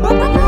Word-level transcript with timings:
Oh. 0.00 0.47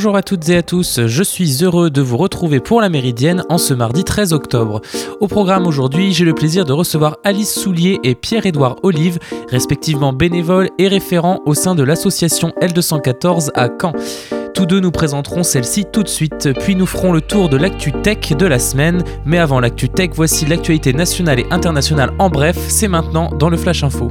Bonjour 0.00 0.16
à 0.16 0.22
toutes 0.22 0.48
et 0.48 0.56
à 0.56 0.62
tous, 0.62 1.00
je 1.06 1.22
suis 1.22 1.62
heureux 1.62 1.90
de 1.90 2.00
vous 2.00 2.16
retrouver 2.16 2.58
pour 2.58 2.80
la 2.80 2.88
Méridienne 2.88 3.44
en 3.50 3.58
ce 3.58 3.74
mardi 3.74 4.02
13 4.02 4.32
octobre. 4.32 4.80
Au 5.20 5.28
programme 5.28 5.66
aujourd'hui, 5.66 6.14
j'ai 6.14 6.24
le 6.24 6.32
plaisir 6.32 6.64
de 6.64 6.72
recevoir 6.72 7.18
Alice 7.22 7.52
Soulier 7.52 8.00
et 8.02 8.14
Pierre-Édouard 8.14 8.76
Olive, 8.82 9.18
respectivement 9.50 10.14
bénévoles 10.14 10.70
et 10.78 10.88
référents 10.88 11.42
au 11.44 11.52
sein 11.52 11.74
de 11.74 11.82
l'association 11.82 12.54
L214 12.62 13.50
à 13.54 13.68
Caen. 13.78 13.92
Tous 14.54 14.64
deux 14.64 14.80
nous 14.80 14.90
présenteront 14.90 15.42
celle-ci 15.42 15.84
tout 15.92 16.02
de 16.02 16.08
suite, 16.08 16.48
puis 16.60 16.76
nous 16.76 16.86
ferons 16.86 17.12
le 17.12 17.20
tour 17.20 17.50
de 17.50 17.58
l'actu 17.58 17.92
tech 17.92 18.30
de 18.30 18.46
la 18.46 18.58
semaine. 18.58 19.04
Mais 19.26 19.36
avant 19.36 19.60
l'actu 19.60 19.90
tech, 19.90 20.12
voici 20.14 20.46
l'actualité 20.46 20.94
nationale 20.94 21.40
et 21.40 21.46
internationale 21.50 22.14
en 22.18 22.30
bref, 22.30 22.56
c'est 22.68 22.88
maintenant 22.88 23.28
dans 23.38 23.50
le 23.50 23.58
Flash 23.58 23.84
Info. 23.84 24.10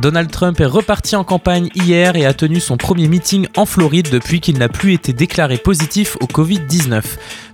Donald 0.00 0.30
Trump 0.30 0.58
est 0.60 0.66
reparti 0.66 1.14
en 1.14 1.24
campagne 1.24 1.68
hier 1.74 2.16
et 2.16 2.24
a 2.24 2.32
tenu 2.32 2.58
son 2.58 2.78
premier 2.78 3.06
meeting 3.06 3.46
en 3.54 3.66
Floride 3.66 4.08
depuis 4.10 4.40
qu'il 4.40 4.56
n'a 4.56 4.70
plus 4.70 4.94
été 4.94 5.12
déclaré 5.12 5.58
positif 5.58 6.16
au 6.22 6.24
Covid-19. 6.24 7.02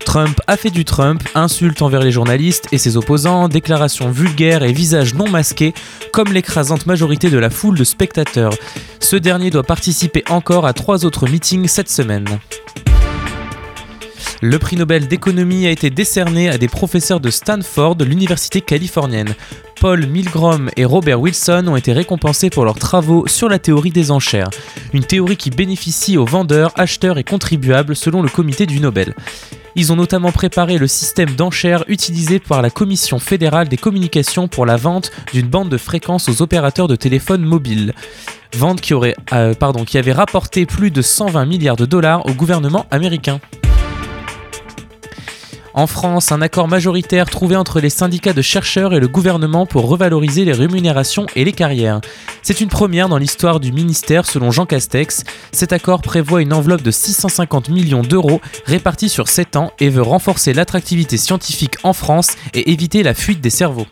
Trump 0.05 0.41
a 0.47 0.56
fait 0.56 0.70
du 0.70 0.84
Trump, 0.84 1.20
insultes 1.34 1.83
envers 1.83 2.03
les 2.03 2.12
journalistes 2.12 2.69
et 2.70 2.78
ses 2.78 2.97
opposants, 2.97 3.48
déclarations 3.48 4.11
vulgaires 4.11 4.62
et 4.62 4.72
visages 4.72 5.14
non 5.14 5.28
masqués, 5.28 5.75
comme 6.12 6.33
l'écrasante 6.33 6.86
majorité 6.86 7.30
de 7.30 7.38
la 7.38 7.50
foule 7.50 7.77
de 7.77 7.83
spectateurs. 7.83 8.55
Ce 9.00 9.16
dernier 9.16 9.50
doit 9.50 9.64
participer 9.64 10.22
encore 10.28 10.66
à 10.66 10.72
trois 10.72 11.05
autres 11.05 11.28
meetings 11.28 11.66
cette 11.66 11.91
semaine. 11.91 12.28
Le 14.41 14.58
prix 14.60 14.77
Nobel 14.77 15.08
d'économie 15.08 15.66
a 15.66 15.70
été 15.70 15.91
décerné 15.91 16.48
à 16.48 16.58
des 16.58 16.69
professeurs 16.69 17.20
de 17.20 17.31
Stanford, 17.31 17.97
l'université 18.05 18.60
californienne. 18.60 19.34
Paul 19.86 20.04
Milgrom 20.08 20.68
et 20.76 20.84
Robert 20.84 21.20
Wilson 21.20 21.64
ont 21.68 21.76
été 21.76 21.92
récompensés 21.92 22.50
pour 22.50 22.64
leurs 22.64 22.80
travaux 22.80 23.28
sur 23.28 23.48
la 23.48 23.60
théorie 23.60 23.92
des 23.92 24.10
enchères, 24.10 24.50
une 24.92 25.04
théorie 25.04 25.36
qui 25.36 25.50
bénéficie 25.50 26.18
aux 26.18 26.24
vendeurs, 26.24 26.72
acheteurs 26.74 27.18
et 27.18 27.22
contribuables 27.22 27.94
selon 27.94 28.20
le 28.20 28.28
comité 28.28 28.66
du 28.66 28.80
Nobel. 28.80 29.14
Ils 29.76 29.92
ont 29.92 29.94
notamment 29.94 30.32
préparé 30.32 30.78
le 30.78 30.88
système 30.88 31.36
d'enchères 31.36 31.84
utilisé 31.86 32.40
par 32.40 32.62
la 32.62 32.70
Commission 32.70 33.20
fédérale 33.20 33.68
des 33.68 33.76
communications 33.76 34.48
pour 34.48 34.66
la 34.66 34.76
vente 34.76 35.12
d'une 35.32 35.46
bande 35.46 35.68
de 35.68 35.78
fréquences 35.78 36.28
aux 36.28 36.42
opérateurs 36.42 36.88
de 36.88 36.96
téléphone 36.96 37.44
mobile. 37.44 37.94
Vente 38.56 38.80
qui, 38.80 38.92
aurait, 38.92 39.14
euh, 39.32 39.54
qui 39.86 39.98
avait 39.98 40.12
rapporté 40.12 40.66
plus 40.66 40.90
de 40.90 41.00
120 41.00 41.44
milliards 41.44 41.76
de 41.76 41.86
dollars 41.86 42.26
au 42.26 42.32
gouvernement 42.32 42.86
américain. 42.90 43.38
En 45.77 45.86
France, 45.86 46.32
un 46.32 46.41
accord 46.41 46.69
majoritaire 46.69 47.28
trouvé 47.28 47.55
entre 47.55 47.80
les 47.80 47.91
syndicats 47.91 48.32
de 48.32 48.41
chercheurs 48.41 48.94
et 48.94 48.98
le 48.98 49.08
gouvernement 49.08 49.66
pour 49.66 49.86
revaloriser 49.86 50.46
les 50.46 50.55
rémunérations 50.55 51.27
et 51.36 51.44
les 51.44 51.52
carrières. 51.52 52.00
C'est 52.41 52.62
une 52.62 52.70
première 52.70 53.10
dans 53.10 53.19
l'histoire 53.19 53.60
du 53.60 53.72
ministère 53.72 54.24
selon 54.24 54.50
Jean 54.50 54.64
Castex. 54.64 55.24
Cet 55.52 55.74
accord 55.74 56.00
prévoit 56.00 56.41
une 56.41 56.54
enveloppe 56.54 56.81
de 56.81 56.91
650 56.91 57.69
millions 57.69 58.00
d'euros 58.00 58.41
répartis 58.64 59.10
sur 59.10 59.28
7 59.28 59.56
ans 59.56 59.70
et 59.78 59.91
veut 59.91 60.00
renforcer 60.00 60.54
l'attractivité 60.54 61.19
scientifique 61.19 61.76
en 61.82 61.93
France 61.93 62.37
et 62.54 62.72
éviter 62.72 63.03
la 63.03 63.12
fuite 63.12 63.43
des 63.43 63.50
cerveaux. 63.50 63.87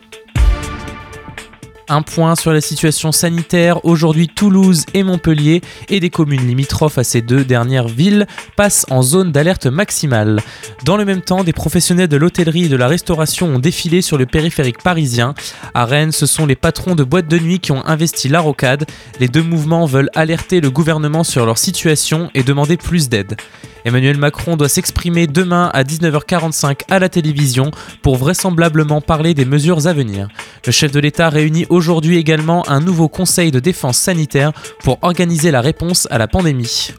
Un 1.87 2.01
point 2.01 2.35
sur 2.35 2.51
la 2.51 2.61
situation 2.61 3.11
sanitaire. 3.11 3.85
Aujourd'hui, 3.85 4.27
Toulouse 4.27 4.85
et 4.95 5.03
Montpellier 5.03 5.61
et 5.87 5.99
des 5.99 6.09
communes 6.09 6.47
limitrophes 6.47 6.97
à 6.97 7.03
ces 7.03 7.21
deux 7.21 7.45
dernières 7.45 7.87
villes 7.87 8.25
passent 8.55 8.87
en 8.89 9.03
zone 9.03 9.31
d'alerte 9.31 9.67
maximale. 9.67 10.41
Dans 10.83 10.97
le 10.97 11.05
même 11.05 11.21
temps, 11.21 11.43
des 11.43 11.53
professionnels 11.53 12.07
de 12.07 12.17
l'hôtellerie 12.17 12.65
et 12.65 12.69
de 12.69 12.75
la 12.75 12.87
restauration 12.87 13.47
ont 13.47 13.59
défilé 13.59 14.01
sur 14.01 14.17
le 14.17 14.25
périphérique 14.25 14.81
parisien. 14.81 15.35
À 15.75 15.85
Rennes, 15.85 16.11
ce 16.11 16.25
sont 16.25 16.47
les 16.47 16.55
patrons 16.55 16.95
de 16.95 17.03
boîtes 17.03 17.27
de 17.27 17.37
nuit 17.37 17.59
qui 17.59 17.71
ont 17.71 17.85
investi 17.85 18.29
la 18.29 18.39
rocade. 18.39 18.85
Les 19.19 19.27
deux 19.27 19.43
mouvements 19.43 19.85
veulent 19.85 20.09
alerter 20.15 20.61
le 20.61 20.71
gouvernement 20.71 21.23
sur 21.23 21.45
leur 21.45 21.59
situation 21.59 22.31
et 22.33 22.41
demander 22.41 22.77
plus 22.77 23.09
d'aide. 23.09 23.37
Emmanuel 23.85 24.17
Macron 24.17 24.57
doit 24.57 24.67
s'exprimer 24.67 25.27
demain 25.27 25.69
à 25.71 25.83
19h45 25.83 26.81
à 26.89 26.97
la 26.97 27.07
télévision 27.07 27.69
pour 28.01 28.15
vraisemblablement 28.15 28.99
parler 28.99 29.35
des 29.35 29.45
mesures 29.45 29.85
à 29.85 29.93
venir. 29.93 30.27
Le 30.65 30.71
chef 30.71 30.91
de 30.91 30.99
l'État 30.99 31.29
réunit 31.29 31.67
aujourd'hui 31.75 32.17
également 32.17 32.67
un 32.69 32.79
nouveau 32.79 33.07
conseil 33.09 33.51
de 33.51 33.59
défense 33.59 33.97
sanitaire 33.97 34.53
pour 34.83 34.97
organiser 35.01 35.51
la 35.51 35.61
réponse 35.61 36.07
à 36.09 36.17
la 36.17 36.27
pandémie. 36.27 36.91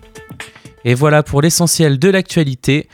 Et 0.84 0.94
voilà 0.94 1.22
pour 1.22 1.42
l'essentiel 1.42 1.98
de 1.98 2.08
l'actualité. 2.08 2.88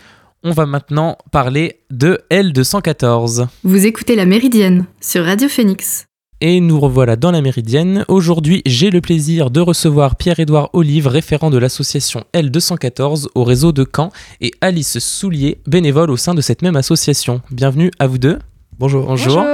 On 0.44 0.52
va 0.52 0.64
maintenant 0.64 1.18
parler 1.30 1.80
de 1.90 2.20
L214. 2.30 3.48
Vous 3.64 3.86
écoutez 3.86 4.16
La 4.16 4.24
Méridienne 4.24 4.86
sur 5.00 5.24
Radio 5.24 5.48
Phoenix 5.48 6.06
et 6.40 6.60
nous 6.60 6.80
revoilà 6.80 7.14
dans 7.14 7.30
la 7.30 7.40
Méridienne. 7.40 8.04
Aujourd'hui, 8.08 8.62
j'ai 8.66 8.90
le 8.90 9.00
plaisir 9.00 9.52
de 9.52 9.60
recevoir 9.60 10.16
Pierre-Édouard 10.16 10.70
Olive, 10.72 11.06
référent 11.06 11.50
de 11.50 11.58
l'association 11.58 12.24
L214 12.34 13.28
au 13.36 13.44
réseau 13.44 13.70
de 13.70 13.86
Caen, 13.86 14.10
et 14.40 14.50
Alice 14.60 14.98
Soulier, 14.98 15.58
bénévole 15.68 16.10
au 16.10 16.16
sein 16.16 16.34
de 16.34 16.40
cette 16.40 16.62
même 16.62 16.74
association. 16.74 17.42
Bienvenue 17.52 17.92
à 18.00 18.08
vous 18.08 18.18
deux. 18.18 18.40
Bonjour. 18.78 19.04
Bonjour. 19.06 19.44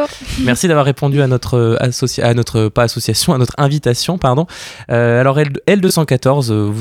Merci 0.42 0.68
d'avoir 0.68 0.86
répondu 0.86 1.20
à 1.20 1.26
notre, 1.26 1.76
à 2.22 2.34
notre 2.34 2.68
pas 2.68 2.84
association, 2.84 3.34
à 3.34 3.38
notre 3.38 3.54
invitation, 3.58 4.16
pardon. 4.16 4.46
Euh, 4.90 5.20
alors 5.20 5.38
L, 5.40 5.80
214 5.80 6.52
euh, 6.52 6.72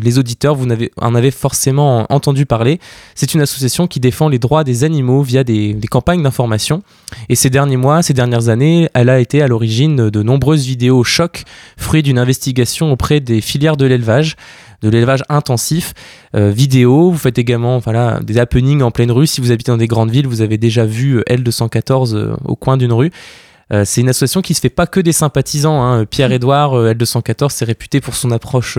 les 0.00 0.18
auditeurs, 0.18 0.54
vous 0.54 0.66
en 0.96 1.14
avez 1.14 1.30
forcément 1.30 2.06
entendu 2.08 2.46
parler. 2.46 2.80
C'est 3.14 3.34
une 3.34 3.42
association 3.42 3.86
qui 3.86 4.00
défend 4.00 4.28
les 4.30 4.38
droits 4.38 4.64
des 4.64 4.84
animaux 4.84 5.22
via 5.22 5.44
des, 5.44 5.74
des 5.74 5.88
campagnes 5.88 6.22
d'information. 6.22 6.82
Et 7.28 7.34
ces 7.34 7.50
derniers 7.50 7.76
mois, 7.76 8.02
ces 8.02 8.14
dernières 8.14 8.48
années, 8.48 8.88
elle 8.94 9.10
a 9.10 9.20
été 9.20 9.42
à 9.42 9.46
l'origine 9.46 10.08
de 10.08 10.22
nombreuses 10.22 10.64
vidéos 10.64 11.04
chocs, 11.04 11.44
fruits 11.76 12.02
d'une 12.02 12.18
investigation 12.18 12.90
auprès 12.90 13.20
des 13.20 13.42
filières 13.42 13.76
de 13.76 13.84
l'élevage 13.84 14.36
de 14.82 14.88
l'élevage 14.88 15.22
intensif, 15.28 15.94
euh, 16.34 16.50
vidéo. 16.50 17.10
Vous 17.10 17.18
faites 17.18 17.38
également 17.38 17.78
voilà, 17.78 18.20
des 18.22 18.38
happenings 18.38 18.82
en 18.82 18.90
pleine 18.90 19.10
rue. 19.10 19.26
Si 19.26 19.40
vous 19.40 19.52
habitez 19.52 19.72
dans 19.72 19.78
des 19.78 19.86
grandes 19.86 20.10
villes, 20.10 20.26
vous 20.26 20.40
avez 20.40 20.58
déjà 20.58 20.84
vu 20.84 21.18
euh, 21.18 21.22
L214 21.28 22.14
euh, 22.14 22.34
au 22.44 22.56
coin 22.56 22.76
d'une 22.76 22.92
rue. 22.92 23.10
c'est 23.84 24.02
une 24.02 24.10
association 24.10 24.42
qui 24.42 24.52
se 24.52 24.60
fait 24.60 24.68
pas 24.68 24.86
que 24.86 25.00
des 25.00 25.12
sympathisants. 25.12 25.82
Hein. 25.82 26.04
Pierre-Édouard, 26.04 26.74
L214, 26.74 27.50
c'est 27.50 27.64
réputé 27.64 28.02
pour 28.02 28.14
son 28.14 28.30
approche 28.30 28.76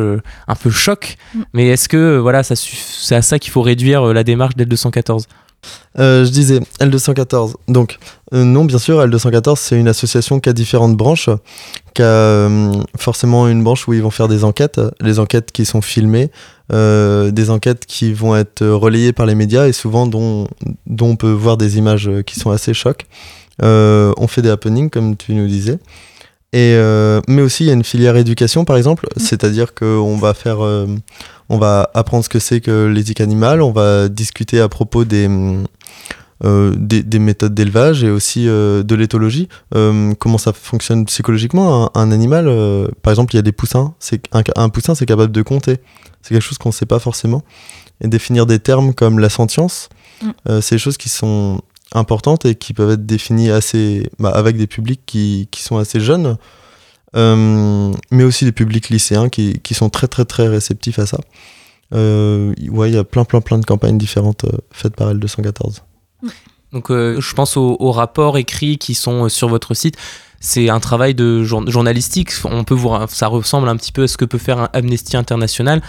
un 0.48 0.56
peu 0.56 0.70
choc. 0.70 1.18
Mm. 1.34 1.42
Mais 1.54 1.68
est-ce 1.70 1.90
que 1.90 2.18
voilà, 2.18 2.44
c'est 2.44 3.16
à 3.16 3.24
ça 3.24 3.40
qu'il 3.40 3.52
faut 3.52 3.64
réduire 3.64 4.14
la 4.14 4.24
démarche 4.24 4.56
d'L214 4.56 5.26
je 5.98 6.30
disais 6.30 6.60
L214. 6.80 7.54
Donc, 7.68 7.98
non, 8.32 8.66
bien 8.66 8.80
sûr, 8.80 9.00
L214, 9.06 9.58
c'est 9.58 9.80
une 9.80 9.88
association 9.88 10.40
qui 10.40 10.50
a 10.50 10.54
différentes 10.54 10.98
branches 10.98 11.30
qui 11.94 12.02
a 12.02 12.06
euh, 12.06 12.74
forcément 12.98 13.48
une 13.48 13.64
branche 13.64 13.88
où 13.88 13.94
ils 13.94 14.02
vont 14.02 14.10
faire 14.10 14.28
des 14.28 14.44
enquêtes, 14.44 14.82
les 15.00 15.20
enquêtes 15.20 15.52
qui 15.52 15.66
sont 15.66 15.82
filmées, 15.82 16.32
euh, 16.72 17.32
des 17.32 17.50
enquêtes 17.50 17.86
qui 17.86 18.14
vont 18.14 18.36
être 18.36 18.66
relayées 18.66 19.14
par 19.14 19.26
les 19.26 19.36
médias 19.36 19.68
et 19.68 19.74
souvent 19.74 20.08
dont, 20.08 20.48
dont 20.88 21.10
on 21.10 21.16
peut 21.16 21.32
voir 21.32 21.58
des 21.58 21.78
images 21.78 22.10
qui 22.26 22.40
sont 22.40 22.52
assez 22.52 22.74
chocs. 22.74 23.06
Euh, 23.62 24.14
on 24.18 24.28
fait 24.28 24.42
des 24.42 24.50
happenings, 24.50 24.90
comme 24.90 25.16
tu 25.16 25.34
nous 25.34 25.48
disais. 25.48 25.78
Et, 26.54 26.78
mais 27.28 27.42
aussi, 27.42 27.64
il 27.64 27.68
y 27.68 27.70
a 27.72 27.74
une 27.74 27.84
filière 27.84 28.16
éducation, 28.16 28.64
par 28.64 28.78
exemple, 28.78 29.08
mmh. 29.08 29.20
c'est-à-dire 29.20 29.74
qu'on 29.74 30.18
va 30.18 30.34
faire, 30.34 30.60
on 30.60 31.58
va 31.58 31.90
apprendre 31.94 32.24
ce 32.24 32.30
que 32.30 32.40
c'est 32.40 32.62
que 32.62 32.86
l'éthique 32.86 33.22
animale, 33.22 33.62
on 33.62 33.72
va 33.72 34.08
discuter 34.08 34.60
à 34.60 34.70
propos 34.70 35.04
des, 35.04 35.28
euh, 36.46 36.74
des, 36.76 37.20
méthodes 37.20 37.54
d'élevage 37.54 38.04
et 38.04 38.10
aussi 38.10 38.50
euh, 38.50 38.84
de 38.84 38.96
l'éthologie. 38.96 39.48
Euh, 39.76 40.14
comment 40.20 40.38
ça 40.38 40.52
fonctionne 40.52 41.06
psychologiquement 41.06 41.96
un, 41.96 42.12
animal 42.12 42.48
Par 43.02 43.12
exemple, 43.12 43.34
il 43.34 43.38
y 43.38 43.40
a 43.40 43.44
des 43.44 43.54
poussins. 43.54 43.94
C'est 44.00 44.22
un, 44.34 44.70
poussin, 44.70 44.94
c'est 44.94 45.06
capable 45.06 45.32
de 45.32 45.42
compter. 45.42 45.78
C'est 46.22 46.34
quelque 46.34 46.44
chose 46.44 46.58
qu'on 46.58 46.70
ne 46.70 46.74
sait 46.74 46.86
pas 46.86 47.00
forcément. 47.00 47.44
Et 48.02 48.10
définir 48.10 48.46
des 48.46 48.60
termes 48.60 48.94
comme 48.94 49.20
la 49.20 49.30
sentience, 49.30 49.88
mm. 50.22 50.60
c'est 50.62 50.76
des 50.76 50.80
choses 50.80 50.98
qui 50.98 51.08
sont 51.08 51.62
importantes 51.94 52.46
et 52.46 52.56
qui 52.56 52.74
peuvent 52.74 52.92
être 52.92 53.06
définies 53.06 53.50
assez, 53.50 54.10
bah, 54.20 54.30
avec 54.30 54.58
des 54.58 54.68
publics 54.68 55.02
qui, 55.06 55.48
qui, 55.52 55.62
sont 55.62 55.78
assez 55.78 56.00
jeunes, 56.00 56.38
mais 57.16 58.24
aussi 58.24 58.46
des 58.46 58.52
publics 58.52 58.90
lycéens 58.90 59.30
qui, 59.30 59.60
qui, 59.60 59.74
sont 59.74 59.90
très 59.90 60.08
très 60.08 60.26
très 60.26 60.48
réceptifs 60.48 61.00
à 61.00 61.06
ça. 61.06 61.20
ouais, 61.92 62.90
il 62.90 62.94
y 62.94 62.98
a 62.98 63.04
plein 63.04 63.24
plein 63.24 63.42
plein 63.42 63.60
de 63.60 63.66
campagnes 63.66 63.98
différentes 63.98 64.46
faites 64.72 64.96
par 64.96 65.14
L214. 65.14 65.82
Donc 66.74 66.90
euh, 66.90 67.22
je 67.22 67.34
pense 67.36 67.56
aux, 67.56 67.92
rapports 67.92 68.38
écrits 68.38 68.80
qui 68.80 68.96
sont 68.96 69.26
euh, 69.26 69.30
sur 69.30 69.48
votre 69.48 69.76
site. 69.76 69.96
c'est 70.40 70.70
un 70.70 70.80
travail 70.80 71.14
de 71.14 71.44
journalistique. 71.44 72.32
On 72.46 72.64
peut 72.64 72.74
voir, 72.74 73.10
ça 73.10 73.28
ressemble 73.28 73.70
un 73.70 73.78
petit 73.78 73.92
peu 73.92 74.04
à 74.04 74.08
ce 74.08 74.18
que 74.18 74.26
peut 74.26 74.40
faire 74.40 74.70
Amnesty 74.74 75.16
International. 75.16 75.82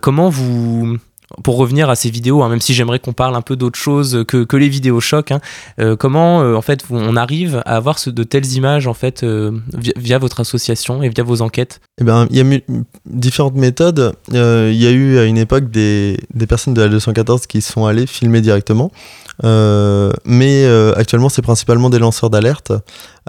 comment 0.00 0.30
vous 0.30 0.96
pour 1.42 1.56
revenir 1.56 1.88
à 1.88 1.94
ces 1.94 2.10
vidéos, 2.10 2.42
hein, 2.42 2.48
même 2.48 2.60
si 2.60 2.74
j'aimerais 2.74 2.98
qu'on 2.98 3.12
parle 3.12 3.36
un 3.36 3.42
peu 3.42 3.56
d'autre 3.56 3.78
chose 3.78 4.24
que, 4.26 4.44
que 4.44 4.56
les 4.56 4.68
vidéos 4.68 5.00
chocs, 5.00 5.30
hein, 5.30 5.40
euh, 5.78 5.96
comment 5.96 6.42
euh, 6.42 6.54
en 6.54 6.62
fait 6.62 6.84
on 6.90 7.16
arrive 7.16 7.62
à 7.66 7.76
avoir 7.76 7.96
de 8.04 8.22
telles 8.24 8.52
images 8.52 8.86
en 8.86 8.94
fait 8.94 9.22
euh, 9.22 9.52
via, 9.96 10.18
votre 10.18 10.40
association 10.40 11.02
et 11.02 11.08
via 11.08 11.22
vos 11.22 11.42
enquêtes? 11.42 11.80
Eh 12.00 12.04
bien, 12.04 12.26
il 12.30 12.36
y 12.36 12.40
a 12.40 12.60
différentes 13.06 13.54
méthodes. 13.54 14.12
Il 14.28 14.34
y 14.34 14.86
a 14.86 14.90
eu 14.90 15.18
à 15.18 15.24
une 15.24 15.38
époque 15.38 15.70
des, 15.70 16.18
des 16.34 16.46
personnes 16.46 16.74
de 16.74 16.82
la 16.82 16.88
214 16.88 17.46
qui 17.46 17.62
sont 17.62 17.86
allées 17.86 18.06
filmer 18.06 18.40
directement. 18.40 18.90
mais 19.42 20.66
actuellement, 20.96 21.28
c'est 21.28 21.42
principalement 21.42 21.90
des 21.90 21.98
lanceurs 21.98 22.30
d'alerte. 22.30 22.72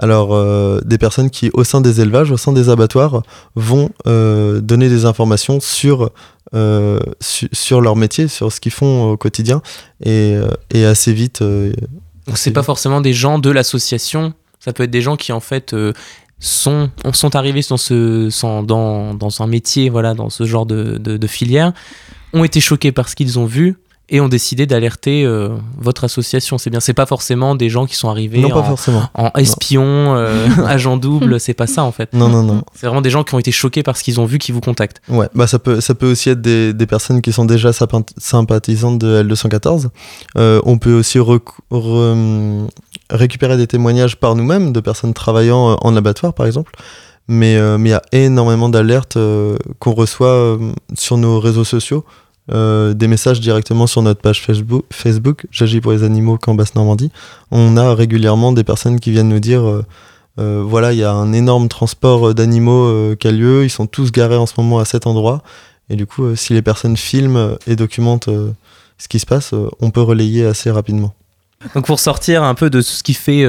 Alors, 0.02 0.82
des 0.84 0.98
personnes 0.98 1.30
qui, 1.30 1.50
au 1.54 1.64
sein 1.64 1.80
des 1.80 2.00
élevages, 2.00 2.30
au 2.30 2.36
sein 2.36 2.52
des 2.52 2.68
abattoirs, 2.68 3.22
vont 3.54 3.88
donner 4.04 4.88
des 4.88 5.04
informations 5.06 5.60
sur 5.60 6.10
euh, 6.54 7.00
sur 7.24 7.80
leur 7.80 7.96
métier, 7.96 8.28
sur 8.28 8.52
ce 8.52 8.60
qu'ils 8.60 8.72
font 8.72 9.12
au 9.12 9.16
quotidien, 9.16 9.62
et, 10.04 10.34
euh, 10.74 10.90
assez 10.90 11.14
vite. 11.14 11.40
Euh, 11.40 11.72
Donc 12.26 12.36
c'est 12.36 12.50
pas 12.50 12.62
forcément 12.62 13.00
des 13.00 13.14
gens 13.14 13.38
de 13.38 13.48
l'association, 13.48 14.34
ça 14.60 14.74
peut 14.74 14.82
être 14.82 14.90
des 14.90 15.00
gens 15.00 15.16
qui 15.16 15.32
en 15.32 15.40
fait 15.40 15.74
sont, 16.38 16.90
sont 17.14 17.36
arrivés 17.36 17.62
dans, 17.66 17.78
ce, 17.78 18.28
dans, 18.64 19.14
dans 19.14 19.40
un 19.42 19.46
métier, 19.46 19.88
voilà, 19.88 20.12
dans 20.12 20.28
ce 20.28 20.44
genre 20.44 20.66
de, 20.66 20.98
de 20.98 21.26
filière, 21.26 21.72
ont 22.34 22.44
été 22.44 22.60
choqués 22.60 22.92
par 22.92 23.08
ce 23.08 23.16
qu'ils 23.16 23.38
ont 23.38 23.46
vu, 23.46 23.78
et 24.08 24.20
ont 24.20 24.28
décidé 24.28 24.66
d'alerter 24.66 25.24
euh, 25.24 25.48
votre 25.78 26.04
association. 26.04 26.58
C'est 26.58 26.70
bien, 26.70 26.80
c'est 26.80 26.92
pas 26.92 27.06
forcément 27.06 27.54
des 27.54 27.70
gens 27.70 27.86
qui 27.86 27.96
sont 27.96 28.10
arrivés 28.10 28.44
en, 28.44 29.30
espion, 29.36 30.14
euh, 30.14 30.46
agent 30.66 30.96
double, 30.96 31.40
c'est 31.40 31.54
pas 31.54 31.66
ça 31.66 31.84
en 31.84 31.92
fait. 31.92 32.12
Non, 32.12 32.28
non, 32.28 32.42
non. 32.42 32.62
C'est 32.74 32.86
vraiment 32.86 33.00
des 33.00 33.10
gens 33.10 33.24
qui 33.24 33.34
ont 33.34 33.38
été 33.38 33.52
choqués 33.52 33.82
par 33.82 33.96
ce 33.96 34.02
qu'ils 34.02 34.20
ont 34.20 34.26
vu 34.26 34.38
qui 34.38 34.52
vous 34.52 34.60
contactent. 34.60 35.00
Ouais, 35.08 35.28
bah 35.34 35.46
ça 35.46 35.58
peut, 35.58 35.80
ça 35.80 35.94
peut 35.94 36.10
aussi 36.10 36.30
être 36.30 36.40
des, 36.40 36.74
des 36.74 36.86
personnes 36.86 37.22
qui 37.22 37.32
sont 37.32 37.44
déjà 37.44 37.70
sympathisantes 37.72 38.98
de 38.98 39.22
L214. 39.22 39.88
Euh, 40.36 40.60
on 40.64 40.78
peut 40.78 40.94
aussi 40.94 41.18
récupérer 43.10 43.56
des 43.56 43.66
témoignages 43.66 44.16
par 44.16 44.34
nous-mêmes 44.34 44.72
de 44.72 44.80
personnes 44.80 45.14
travaillant 45.14 45.78
en 45.80 45.96
abattoir 45.96 46.34
par 46.34 46.46
exemple. 46.46 46.72
Mais 47.28 47.54
il 47.54 47.88
y 47.88 47.92
a 47.92 48.02
énormément 48.10 48.68
d'alertes 48.68 49.16
qu'on 49.78 49.92
reçoit 49.92 50.58
sur 50.94 51.16
nos 51.16 51.38
réseaux 51.38 51.64
sociaux. 51.64 52.04
Euh, 52.50 52.92
des 52.92 53.06
messages 53.06 53.40
directement 53.40 53.86
sur 53.86 54.02
notre 54.02 54.20
page 54.20 54.42
Facebook, 54.42 54.84
Facebook 54.90 55.46
J'agis 55.52 55.80
pour 55.80 55.92
les 55.92 56.02
animaux 56.02 56.38
Camp 56.38 56.54
Basse-Normandie. 56.54 57.12
On 57.52 57.76
a 57.76 57.94
régulièrement 57.94 58.50
des 58.50 58.64
personnes 58.64 58.98
qui 58.98 59.12
viennent 59.12 59.28
nous 59.28 59.38
dire 59.38 59.62
euh, 59.62 59.84
euh, 60.40 60.64
voilà, 60.66 60.92
il 60.92 60.98
y 60.98 61.04
a 61.04 61.12
un 61.12 61.32
énorme 61.32 61.68
transport 61.68 62.34
d'animaux 62.34 63.14
qui 63.16 63.28
a 63.28 63.30
lieu, 63.30 63.64
ils 63.64 63.70
sont 63.70 63.86
tous 63.86 64.10
garés 64.10 64.36
en 64.36 64.46
ce 64.46 64.54
moment 64.58 64.80
à 64.80 64.84
cet 64.84 65.06
endroit. 65.06 65.42
Et 65.88 65.94
du 65.94 66.06
coup, 66.06 66.34
si 66.34 66.52
les 66.52 66.62
personnes 66.62 66.96
filment 66.96 67.58
et 67.66 67.76
documentent 67.76 68.30
ce 68.98 69.08
qui 69.08 69.18
se 69.18 69.26
passe, 69.26 69.54
on 69.80 69.90
peut 69.90 70.00
relayer 70.00 70.46
assez 70.46 70.70
rapidement. 70.70 71.14
Donc 71.74 71.86
pour 71.86 72.00
sortir 72.00 72.42
un 72.42 72.54
peu 72.54 72.70
de 72.70 72.80
ce 72.80 73.02
qui 73.02 73.12
fait 73.14 73.44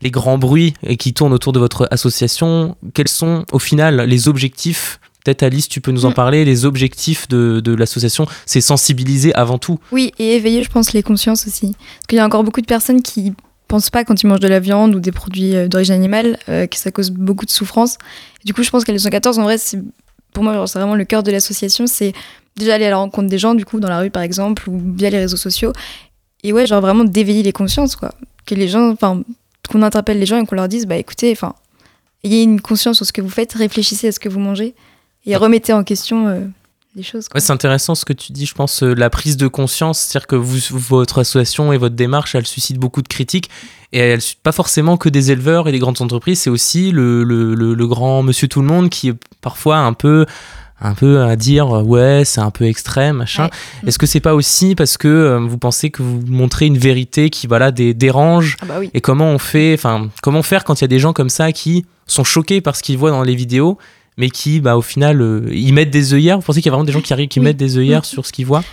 les 0.00 0.10
grands 0.10 0.38
bruits 0.38 0.72
et 0.82 0.96
qui 0.96 1.12
tournent 1.12 1.34
autour 1.34 1.52
de 1.52 1.58
votre 1.58 1.86
association, 1.90 2.76
quels 2.94 3.08
sont 3.08 3.44
au 3.52 3.58
final 3.58 4.00
les 4.00 4.26
objectifs 4.26 5.00
Peut-être 5.24 5.42
Alice, 5.42 5.68
tu 5.68 5.80
peux 5.80 5.92
nous 5.92 6.04
en 6.04 6.10
mm. 6.10 6.14
parler. 6.14 6.44
Les 6.44 6.64
objectifs 6.64 7.28
de, 7.28 7.60
de 7.60 7.74
l'association, 7.74 8.26
c'est 8.46 8.60
sensibiliser 8.60 9.34
avant 9.34 9.58
tout. 9.58 9.78
Oui, 9.92 10.12
et 10.18 10.36
éveiller, 10.36 10.62
je 10.62 10.70
pense, 10.70 10.92
les 10.92 11.02
consciences 11.02 11.46
aussi. 11.46 11.72
Parce 11.72 12.06
qu'il 12.08 12.18
y 12.18 12.20
a 12.20 12.26
encore 12.26 12.44
beaucoup 12.44 12.60
de 12.60 12.66
personnes 12.66 13.02
qui 13.02 13.32
pensent 13.68 13.90
pas 13.90 14.04
quand 14.04 14.22
ils 14.22 14.26
mangent 14.26 14.40
de 14.40 14.48
la 14.48 14.60
viande 14.60 14.94
ou 14.94 15.00
des 15.00 15.12
produits 15.12 15.56
euh, 15.56 15.68
d'origine 15.68 15.94
animale 15.94 16.38
euh, 16.48 16.66
que 16.66 16.76
ça 16.76 16.90
cause 16.90 17.10
beaucoup 17.10 17.46
de 17.46 17.50
souffrance. 17.50 17.96
du 18.44 18.52
coup, 18.52 18.62
je 18.62 18.70
pense 18.70 18.84
qu'à 18.84 18.96
114, 18.96 19.38
en 19.38 19.44
vrai, 19.44 19.58
c'est 19.58 19.80
pour 20.32 20.44
moi, 20.44 20.66
c'est 20.66 20.78
vraiment 20.78 20.94
le 20.94 21.04
cœur 21.04 21.22
de 21.22 21.30
l'association. 21.30 21.86
C'est 21.86 22.12
déjà 22.56 22.74
aller 22.74 22.86
à 22.86 22.90
la 22.90 22.96
rencontre 22.96 23.28
des 23.28 23.38
gens, 23.38 23.54
du 23.54 23.64
coup, 23.64 23.80
dans 23.80 23.88
la 23.88 24.00
rue 24.00 24.10
par 24.10 24.22
exemple, 24.22 24.68
ou 24.68 24.80
via 24.94 25.08
les 25.10 25.18
réseaux 25.18 25.36
sociaux. 25.36 25.72
Et 26.42 26.52
ouais, 26.52 26.66
genre 26.66 26.80
vraiment 26.80 27.04
d'éveiller 27.04 27.42
les 27.42 27.52
consciences, 27.52 27.96
quoi. 27.96 28.12
Que 28.44 28.54
les 28.54 28.66
gens, 28.68 28.90
enfin, 28.90 29.22
qu'on 29.70 29.82
interpelle 29.82 30.18
les 30.18 30.26
gens 30.26 30.42
et 30.42 30.44
qu'on 30.44 30.56
leur 30.56 30.68
dise, 30.68 30.86
bah 30.86 30.96
écoutez, 30.96 31.30
enfin, 31.32 31.54
ayez 32.24 32.42
une 32.42 32.60
conscience 32.60 32.96
sur 32.96 33.06
ce 33.06 33.12
que 33.12 33.22
vous 33.22 33.30
faites, 33.30 33.52
réfléchissez 33.52 34.08
à 34.08 34.12
ce 34.12 34.18
que 34.18 34.28
vous 34.28 34.40
mangez 34.40 34.74
et 35.26 35.36
remettez 35.36 35.72
en 35.72 35.84
question 35.84 36.28
euh, 36.28 36.40
les 36.94 37.02
choses. 37.02 37.26
Ouais, 37.34 37.40
c'est 37.40 37.52
intéressant 37.52 37.94
ce 37.94 38.04
que 38.04 38.12
tu 38.12 38.32
dis, 38.32 38.46
je 38.46 38.54
pense, 38.54 38.82
euh, 38.82 38.94
la 38.94 39.10
prise 39.10 39.36
de 39.36 39.46
conscience, 39.48 40.00
c'est-à-dire 40.00 40.26
que 40.26 40.36
vous, 40.36 40.58
votre 40.70 41.20
association 41.20 41.72
et 41.72 41.78
votre 41.78 41.94
démarche, 41.94 42.34
elle 42.34 42.46
suscite 42.46 42.78
beaucoup 42.78 43.02
de 43.02 43.08
critiques, 43.08 43.50
et 43.92 43.98
elle 43.98 44.20
suscite 44.20 44.42
pas 44.42 44.52
forcément 44.52 44.96
que 44.96 45.08
des 45.08 45.30
éleveurs 45.30 45.68
et 45.68 45.72
des 45.72 45.78
grandes 45.78 46.00
entreprises, 46.00 46.40
c'est 46.40 46.50
aussi 46.50 46.90
le, 46.90 47.24
le, 47.24 47.54
le, 47.54 47.86
grand 47.86 48.22
monsieur 48.22 48.48
tout 48.48 48.60
le 48.60 48.66
monde 48.66 48.88
qui 48.88 49.08
est 49.08 49.14
parfois 49.40 49.78
un 49.78 49.92
peu 49.92 50.26
un 50.84 50.94
peu 50.94 51.22
à 51.22 51.36
dire 51.36 51.68
ouais 51.68 52.24
c'est 52.24 52.40
un 52.40 52.50
peu 52.50 52.64
extrême 52.64 53.18
machin 53.18 53.50
est-ce 53.86 53.98
que 53.98 54.06
c'est 54.06 54.20
pas 54.20 54.34
aussi 54.34 54.74
parce 54.74 54.96
que 54.96 55.06
euh, 55.06 55.38
vous 55.38 55.58
pensez 55.58 55.90
que 55.90 56.02
vous 56.02 56.20
montrez 56.26 56.66
une 56.66 56.78
vérité 56.78 57.30
qui 57.30 57.46
voilà 57.46 57.70
des 57.70 57.94
dérange 57.94 58.56
ah 58.62 58.66
bah 58.66 58.74
oui. 58.80 58.90
et 58.92 59.00
comment 59.00 59.26
on 59.26 59.38
fait 59.38 59.74
enfin 59.74 60.08
comment 60.22 60.42
faire 60.42 60.64
quand 60.64 60.80
il 60.80 60.82
y 60.82 60.84
a 60.86 60.88
des 60.88 60.98
gens 60.98 61.12
comme 61.12 61.28
ça 61.28 61.52
qui 61.52 61.86
sont 62.06 62.24
choqués 62.24 62.60
par 62.60 62.74
ce 62.74 62.82
qu'ils 62.82 62.98
voient 62.98 63.12
dans 63.12 63.22
les 63.22 63.36
vidéos 63.36 63.78
mais 64.16 64.30
qui, 64.30 64.60
bah, 64.60 64.76
au 64.76 64.82
final, 64.82 65.20
euh, 65.20 65.48
ils 65.50 65.72
mettent 65.72 65.90
des 65.90 66.14
œillères. 66.14 66.38
Vous 66.38 66.44
pensez 66.44 66.60
qu'il 66.60 66.66
y 66.66 66.70
a 66.70 66.72
vraiment 66.72 66.84
des 66.84 66.92
gens 66.92 67.00
qui 67.00 67.12
arrivent, 67.12 67.28
qui 67.28 67.40
mettent 67.40 67.56
des 67.56 67.78
œillères 67.78 68.04
sur 68.04 68.26
ce 68.26 68.32
qu'ils 68.32 68.46
voient? 68.46 68.64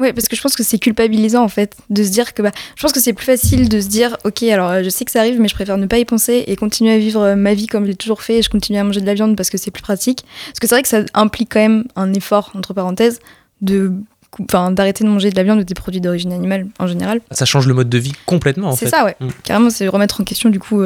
Oui, 0.00 0.12
parce 0.12 0.26
que 0.26 0.34
je 0.34 0.42
pense 0.42 0.56
que 0.56 0.64
c'est 0.64 0.78
culpabilisant 0.78 1.44
en 1.44 1.48
fait 1.48 1.76
de 1.88 2.02
se 2.02 2.10
dire 2.10 2.34
que 2.34 2.42
bah, 2.42 2.50
je 2.74 2.82
pense 2.82 2.92
que 2.92 2.98
c'est 2.98 3.12
plus 3.12 3.26
facile 3.26 3.68
de 3.68 3.80
se 3.80 3.86
dire 3.86 4.16
ok 4.24 4.42
alors 4.42 4.68
euh, 4.68 4.82
je 4.82 4.88
sais 4.88 5.04
que 5.04 5.12
ça 5.12 5.20
arrive 5.20 5.40
mais 5.40 5.46
je 5.46 5.54
préfère 5.54 5.78
ne 5.78 5.86
pas 5.86 5.98
y 5.98 6.04
penser 6.04 6.42
et 6.48 6.56
continuer 6.56 6.92
à 6.92 6.98
vivre 6.98 7.20
euh, 7.20 7.36
ma 7.36 7.54
vie 7.54 7.68
comme 7.68 7.86
j'ai 7.86 7.94
toujours 7.94 8.22
fait 8.22 8.38
et 8.38 8.42
je 8.42 8.50
continue 8.50 8.76
à 8.76 8.82
manger 8.82 9.00
de 9.00 9.06
la 9.06 9.14
viande 9.14 9.36
parce 9.36 9.50
que 9.50 9.56
c'est 9.56 9.70
plus 9.70 9.84
pratique. 9.84 10.24
Parce 10.46 10.58
que 10.58 10.66
c'est 10.66 10.74
vrai 10.74 10.82
que 10.82 10.88
ça 10.88 11.02
implique 11.14 11.52
quand 11.52 11.60
même 11.60 11.84
un 11.94 12.12
effort 12.12 12.50
entre 12.56 12.74
parenthèses 12.74 13.20
de 13.60 13.92
enfin 14.40 14.72
d'arrêter 14.72 15.04
de 15.04 15.08
manger 15.08 15.30
de 15.30 15.36
la 15.36 15.44
viande 15.44 15.60
ou 15.60 15.64
des 15.64 15.74
produits 15.74 16.00
d'origine 16.00 16.32
animale 16.32 16.66
en 16.80 16.88
général. 16.88 17.20
Ça 17.30 17.44
change 17.44 17.68
le 17.68 17.74
mode 17.74 17.88
de 17.88 17.98
vie 17.98 18.14
complètement 18.26 18.70
en 18.70 18.76
fait. 18.76 18.86
c'est 18.86 18.90
ça 18.90 19.04
ouais. 19.04 19.14
Mm. 19.20 19.28
carrément 19.44 19.70
c'est 19.70 19.86
remettre 19.86 20.20
en 20.20 20.24
question 20.24 20.50
du 20.50 20.58
coup 20.58 20.82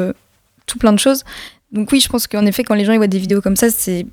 tout 0.67 0.77
plein 0.77 0.93
de 0.93 0.99
choses 0.99 1.23
donc 1.71 1.91
oui, 1.91 1.99
je 1.99 2.09
pense 2.09 2.27
qu'en 2.27 2.45
effet, 2.45 2.63
quand 2.63 2.75
les 2.75 2.85
gens 2.85 2.93
ils 2.93 2.97
voient 2.97 3.07
des 3.07 3.19
vidéos 3.19 3.41
comme 3.41 3.55
ça, 3.55 3.67
c'est 3.69 4.05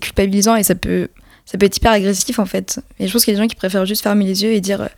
culpabilisant 0.00 0.56
et 0.56 0.62
ça 0.62 0.74
peut, 0.74 1.08
ça 1.44 1.58
peut 1.58 1.66
être 1.66 1.76
hyper 1.76 1.92
agressif 1.92 2.38
en 2.38 2.46
fait. 2.46 2.80
Et 2.98 3.06
je 3.06 3.12
pense 3.12 3.24
qu'il 3.24 3.32
y 3.32 3.36
a 3.36 3.38
des 3.38 3.44
gens 3.44 3.48
qui 3.48 3.56
préfèrent 3.56 3.86
juste 3.86 4.02
fermer 4.02 4.24
les 4.24 4.42
yeux 4.42 4.52
et 4.52 4.60
dire 4.60 4.82
euh, 4.82 4.88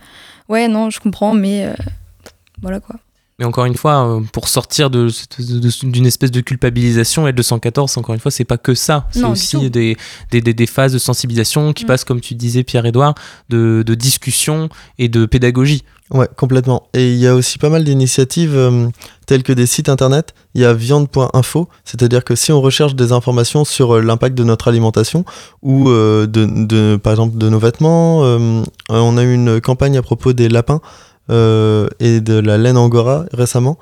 ouais 0.49 0.67
non, 0.67 0.89
je 0.89 0.99
comprends, 0.99 1.33
mais 1.33 1.65
euh, 1.65 1.73
voilà 2.61 2.79
quoi. 2.79 2.95
Mais 3.37 3.43
encore 3.43 3.65
une 3.65 3.75
fois, 3.75 4.07
euh, 4.07 4.21
pour 4.31 4.47
sortir 4.47 4.89
d'une 4.89 5.09
de, 5.09 6.07
espèce 6.07 6.31
de 6.31 6.39
culpabilisation, 6.39 7.27
L214, 7.27 7.99
encore 7.99 8.15
une 8.15 8.21
fois, 8.21 8.31
c'est 8.31 8.45
pas 8.45 8.57
que 8.57 8.73
ça. 8.73 9.07
C'est 9.11 9.25
aussi 9.25 9.69
des, 9.69 9.97
des, 10.31 10.41
des, 10.41 10.65
phases 10.65 10.93
de 10.93 10.99
sensibilisation 10.99 11.73
qui 11.73 11.83
mm. 11.83 11.87
passent, 11.87 12.05
comme 12.05 12.21
tu 12.21 12.33
disais, 12.35 12.63
Pierre-Édouard, 12.63 13.13
de, 13.49 13.83
de 13.85 13.93
discussion 13.93 14.69
et 14.99 15.09
de 15.09 15.25
pédagogie. 15.25 15.83
Ouais, 16.11 16.29
complètement. 16.37 16.87
Et 16.93 17.11
il 17.11 17.17
y 17.17 17.27
a 17.27 17.35
aussi 17.35 17.57
pas 17.57 17.69
mal 17.69 17.83
d'initiatives 17.83 18.55
euh, 18.55 18.87
telles 19.25 19.43
que 19.43 19.53
des 19.53 19.65
sites 19.65 19.89
internet. 19.89 20.33
Il 20.53 20.61
y 20.61 20.65
a 20.65 20.73
viande.info, 20.73 21.69
c'est-à-dire 21.83 22.23
que 22.23 22.35
si 22.35 22.51
on 22.51 22.61
recherche 22.61 22.95
des 22.95 23.11
informations 23.11 23.65
sur 23.65 23.95
euh, 23.95 24.01
l'impact 24.01 24.35
de 24.35 24.43
notre 24.43 24.67
alimentation 24.67 25.25
ou 25.61 25.89
de, 25.89 26.25
de, 26.27 26.97
par 26.97 27.13
exemple 27.13 27.37
de 27.37 27.49
nos 27.49 27.59
vêtements, 27.59 28.21
on 28.89 29.17
a 29.17 29.23
eu 29.23 29.33
une 29.33 29.59
campagne 29.61 29.97
à 29.97 30.01
propos 30.01 30.33
des 30.33 30.49
lapins 30.49 30.81
euh, 31.31 31.87
et 31.99 32.21
de 32.21 32.35
la 32.35 32.57
laine 32.57 32.77
angora 32.77 33.25
récemment. 33.33 33.79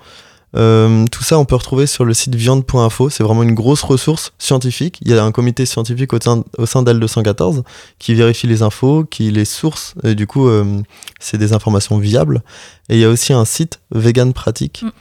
Euh, 0.56 1.06
tout 1.12 1.24
ça, 1.24 1.38
on 1.40 1.46
peut 1.46 1.56
retrouver 1.56 1.88
sur 1.88 2.06
le 2.06 2.14
site 2.14 2.36
viande.info. 2.36 3.10
C'est 3.10 3.24
vraiment 3.24 3.44
une 3.44 3.54
grosse 3.54 3.82
ressource 3.82 4.32
scientifique. 4.38 5.00
Il 5.02 5.12
y 5.12 5.18
a 5.18 5.24
un 5.24 5.32
comité 5.32 5.66
scientifique 5.66 6.14
au 6.14 6.20
sein, 6.22 6.44
au 6.58 6.66
sein 6.66 6.84
d'L214 6.84 7.64
qui 8.00 8.14
vérifie 8.14 8.48
les 8.48 8.62
infos, 8.62 9.04
qui 9.04 9.30
les 9.32 9.46
source. 9.46 9.96
Et 10.04 10.16
du 10.16 10.26
coup, 10.26 10.48
euh, 10.48 10.82
c'est 11.20 11.38
des 11.38 11.52
informations 11.52 11.98
viables. 11.98 12.44
Et 12.88 12.96
il 12.96 13.00
y 13.00 13.06
a 13.06 13.10
aussi 13.10 13.34
un 13.34 13.46
site 13.46 13.82
vegan 13.92 14.32
pratique. 14.32 14.84
Mm. 14.84 14.92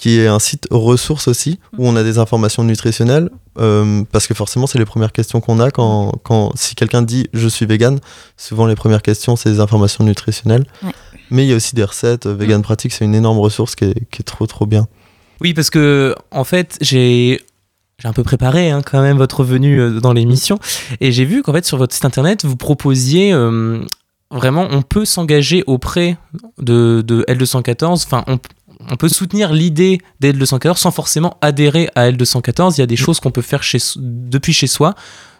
Qui 0.00 0.18
est 0.18 0.26
un 0.26 0.38
site 0.38 0.66
ressource 0.70 1.28
aussi, 1.28 1.60
où 1.76 1.86
on 1.86 1.94
a 1.94 2.02
des 2.02 2.18
informations 2.18 2.64
nutritionnelles, 2.64 3.30
parce 3.54 4.26
que 4.26 4.34
forcément 4.34 4.66
c'est 4.66 4.78
les 4.78 4.86
premières 4.86 5.12
questions 5.12 5.40
qu'on 5.40 5.60
a 5.60 5.70
quand, 5.70 6.12
quand 6.22 6.52
si 6.56 6.74
quelqu'un 6.74 7.02
dit 7.02 7.28
je 7.34 7.46
suis 7.46 7.66
vegan, 7.66 8.00
souvent 8.38 8.66
les 8.66 8.76
premières 8.76 9.02
questions 9.02 9.36
c'est 9.36 9.50
des 9.50 9.60
informations 9.60 10.02
nutritionnelles. 10.02 10.64
Ouais. 10.82 10.92
Mais 11.30 11.44
il 11.44 11.48
y 11.48 11.52
a 11.52 11.56
aussi 11.56 11.74
des 11.74 11.84
recettes. 11.84 12.26
Euh, 12.26 12.34
vegan 12.34 12.62
Pratique, 12.62 12.92
c'est 12.92 13.04
une 13.04 13.14
énorme 13.14 13.38
ressource 13.38 13.74
qui 13.74 13.84
est, 13.84 14.22
trop 14.24 14.46
trop 14.46 14.66
bien. 14.66 14.88
Oui, 15.40 15.54
parce 15.54 15.70
que 15.70 16.14
en 16.30 16.44
fait, 16.44 16.76
j'ai 16.80 17.40
j'ai 17.98 18.08
un 18.08 18.12
peu 18.12 18.24
préparé 18.24 18.70
hein, 18.70 18.82
quand 18.82 19.02
même 19.02 19.18
votre 19.18 19.44
venue 19.44 19.80
euh, 19.80 20.00
dans 20.00 20.12
l'émission 20.12 20.58
et 21.00 21.12
j'ai 21.12 21.26
vu 21.26 21.42
qu'en 21.42 21.52
fait 21.52 21.66
sur 21.66 21.76
votre 21.76 21.94
site 21.94 22.06
internet 22.06 22.46
vous 22.46 22.56
proposiez 22.56 23.30
euh, 23.34 23.84
vraiment 24.30 24.66
on 24.70 24.80
peut 24.80 25.04
s'engager 25.04 25.64
auprès 25.66 26.16
de, 26.56 27.02
de 27.06 27.26
L214 27.28 28.04
enfin 28.06 28.24
on, 28.26 28.38
on, 28.88 28.96
peut 28.96 29.08
soutenir 29.08 29.52
l'idée 29.52 29.98
d'L214 30.22 30.76
sans 30.76 30.90
forcément 30.90 31.36
adhérer 31.40 31.88
à 31.94 32.10
L214 32.10 32.74
il 32.76 32.80
y 32.80 32.82
a 32.82 32.86
des 32.86 32.94
mm. 32.94 32.98
choses 32.98 33.20
qu'on 33.20 33.30
peut 33.30 33.42
faire 33.42 33.62
chez, 33.62 33.78
depuis 33.96 34.52
chez 34.52 34.66
soi 34.66 34.94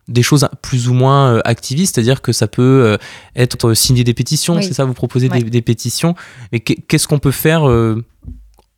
des 0.09 0.23
choses 0.23 0.49
plus 0.61 0.89
ou 0.89 0.95
moins 0.95 1.35
euh, 1.35 1.41
activistes, 1.45 1.95
c'est-à-dire 1.95 2.21
que 2.21 2.33
ça 2.33 2.49
peut 2.49 2.63
euh, 2.63 2.97
être 3.37 3.75
signer 3.75 4.03
des 4.03 4.15
pétitions, 4.15 4.61
c'est 4.61 4.75
ça, 4.75 4.85
vous 4.85 4.95
proposez 4.95 5.29
des, 5.29 5.63
pétitions. 5.63 6.17
Mais 6.51 6.59
qu'est-ce 6.59 7.07
qu'on 7.07 7.21
peut 7.21 7.31
faire, 7.31 7.69
euh, 7.69 8.05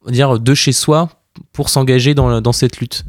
dire, 0.09 0.39
de 0.39 0.55
chez 0.55 0.73
soi 0.73 1.09
pour 1.55 1.71
s'engager 1.71 2.13
dans, 2.13 2.43
dans 2.43 2.53
cette 2.53 2.81
lutte? 2.81 3.07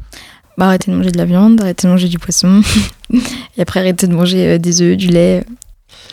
Bah, 0.56 0.66
arrêter 0.66 0.90
de 0.90 0.96
manger 0.96 1.10
de 1.10 1.18
la 1.18 1.24
viande, 1.24 1.60
arrêter 1.60 1.86
de 1.86 1.92
manger 1.92 2.08
du 2.08 2.18
poisson, 2.18 2.62
et 3.56 3.60
après 3.60 3.80
arrêter 3.80 4.06
de 4.06 4.14
manger 4.14 4.46
euh, 4.46 4.58
des 4.58 4.82
œufs, 4.82 4.96
du 4.96 5.08
lait. 5.08 5.44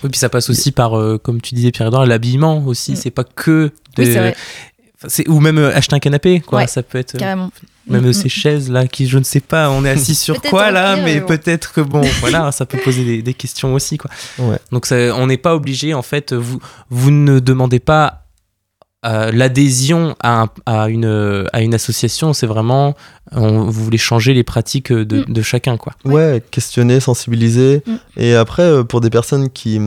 Oui, 0.03 0.09
puis 0.09 0.19
ça 0.19 0.29
passe 0.29 0.49
aussi 0.49 0.71
par, 0.71 0.97
euh, 0.97 1.19
comme 1.19 1.41
tu 1.41 1.53
disais 1.53 1.71
Pierre-Edouard, 1.71 2.07
l'habillement 2.07 2.65
aussi. 2.65 2.93
Mm. 2.93 2.95
C'est 2.95 3.11
pas 3.11 3.23
que. 3.23 3.71
Oui, 3.97 4.15
ou 5.27 5.39
même 5.39 5.57
euh, 5.57 5.75
acheter 5.75 5.95
un 5.95 5.99
canapé, 5.99 6.39
quoi. 6.41 6.59
Ouais, 6.59 6.67
ça 6.67 6.83
peut 6.83 6.97
être. 6.99 7.15
euh, 7.15 7.19
Carrément. 7.19 7.51
Même 7.87 8.05
Mm, 8.07 8.13
ces 8.13 8.27
mm. 8.27 8.29
chaises 8.29 8.69
là, 8.71 8.87
qui 8.87 9.07
je 9.07 9.17
ne 9.17 9.23
sais 9.23 9.39
pas, 9.39 9.69
on 9.71 9.83
est 9.83 9.89
assis 9.89 10.13
sur 10.25 10.39
quoi 10.41 10.69
là, 10.71 10.93
pire, 10.95 11.03
mais 11.03 11.19
peut-être 11.21 11.73
que 11.73 11.81
bon, 11.81 12.01
voilà, 12.21 12.51
ça 12.51 12.65
peut 12.67 12.77
poser 12.77 13.03
des, 13.03 13.21
des 13.23 13.33
questions 13.33 13.73
aussi, 13.73 13.97
quoi. 13.97 14.11
Ouais. 14.37 14.57
Donc 14.71 14.85
ça, 14.85 14.95
on 15.15 15.25
n'est 15.27 15.37
pas 15.37 15.55
obligé, 15.55 15.93
en 15.95 16.03
fait, 16.03 16.31
vous, 16.33 16.59
vous 16.89 17.09
ne 17.11 17.39
demandez 17.39 17.79
pas 17.79 18.19
euh, 19.03 19.31
l'adhésion 19.31 20.15
à, 20.21 20.43
un- 20.43 20.49
à, 20.67 20.87
une, 20.89 21.47
à 21.53 21.61
une 21.63 21.73
association, 21.73 22.33
c'est 22.33 22.45
vraiment, 22.45 22.95
on- 23.31 23.63
vous 23.63 23.83
voulez 23.83 23.97
changer 23.97 24.35
les 24.35 24.43
pratiques 24.43 24.93
de, 24.93 25.21
Mm. 25.27 25.33
de 25.33 25.41
chacun, 25.41 25.77
quoi. 25.77 25.93
Ouais, 26.05 26.43
questionner, 26.51 26.99
sensibiliser. 26.99 27.81
Et 28.15 28.35
après, 28.35 28.61
euh, 28.61 28.83
pour 28.83 29.01
des 29.01 29.09
personnes 29.09 29.49
qui, 29.49 29.79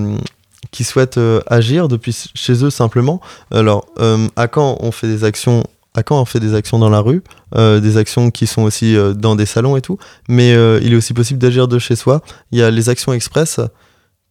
qui 0.70 0.84
souhaitent 0.84 1.18
euh, 1.18 1.40
agir 1.46 1.88
depuis 1.88 2.16
chez 2.34 2.64
eux 2.64 2.70
simplement, 2.70 3.20
alors 3.50 3.86
euh, 4.00 4.26
à 4.36 4.48
quand 4.48 4.76
on 4.80 4.90
fait 4.92 5.06
des 5.08 5.24
actions 5.24 5.64
à 5.96 6.02
quand 6.02 6.20
on 6.20 6.24
fait 6.24 6.40
des 6.40 6.54
actions 6.54 6.78
dans 6.80 6.90
la 6.90 6.98
rue, 7.00 7.22
euh, 7.54 7.78
des 7.78 7.96
actions 7.96 8.30
qui 8.32 8.46
sont 8.48 8.62
aussi 8.62 8.96
dans 9.16 9.36
des 9.36 9.46
salons 9.46 9.76
et 9.76 9.80
tout, 9.80 9.96
mais 10.28 10.50
il 10.82 10.92
est 10.92 10.96
aussi 10.96 11.14
possible 11.14 11.38
d'agir 11.38 11.68
de 11.68 11.78
chez 11.78 11.94
soi. 11.94 12.20
Il 12.50 12.58
y 12.58 12.62
a 12.62 12.70
les 12.72 12.88
actions 12.88 13.12
express 13.12 13.60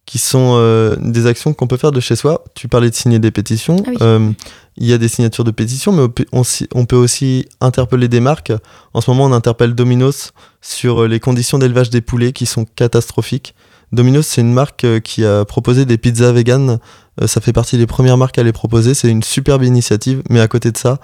qui 0.06 0.18
sont 0.18 0.60
des 1.00 1.26
actions 1.26 1.54
qu'on 1.54 1.68
peut 1.68 1.78
faire 1.78 1.94
de 1.94 2.02
chez 2.02 2.18
soi. 2.18 2.44
Tu 2.54 2.68
parlais 2.68 2.90
de 2.90 2.96
signer 2.96 3.20
des 3.20 3.32
pétitions. 3.32 3.78
Ah 4.02 4.18
oui. 4.20 4.36
Il 4.76 4.88
y 4.88 4.92
a 4.92 4.98
des 4.98 5.08
signatures 5.08 5.46
de 5.46 5.52
pétitions, 5.52 5.94
mais 5.94 6.02
on 6.02 6.10
peut, 6.10 6.26
on 6.34 6.44
si- 6.44 6.68
on 6.76 6.86
peut 6.86 6.98
aussi 6.98 7.46
interpeller 7.62 8.10
des 8.10 8.20
marques. 8.20 8.52
En 8.94 9.00
ce 9.00 9.10
moment, 9.10 9.24
on 9.26 9.32
interpelle 9.32 9.74
Domino's 9.74 10.34
sur 10.62 11.08
les 11.08 11.22
conditions 11.22 11.60
d'élevage 11.60 11.90
des 11.92 12.02
poulets 12.02 12.34
qui 12.34 12.46
sont 12.46 12.66
catastrophiques. 12.76 13.56
Domino's, 13.94 14.26
c'est 14.26 14.42
une 14.42 14.54
marque 14.54 14.84
euh, 14.86 15.00
qui 15.00 15.24
a 15.24 15.46
proposé 15.46 15.86
des 15.86 15.98
pizzas 15.98 16.32
véganes. 16.32 16.80
Euh, 17.22 17.28
ça 17.28 17.40
fait 17.42 17.54
partie 17.54 17.78
des 17.78 17.86
premières 17.86 18.18
marques 18.18 18.40
à 18.40 18.44
les 18.44 18.52
proposer. 18.52 18.96
C'est 18.96 19.08
une 19.08 19.22
superbe 19.24 19.64
initiative, 19.64 20.24
mais 20.30 20.40
à 20.40 20.48
côté 20.48 20.72
de 20.72 20.78
ça, 20.78 21.00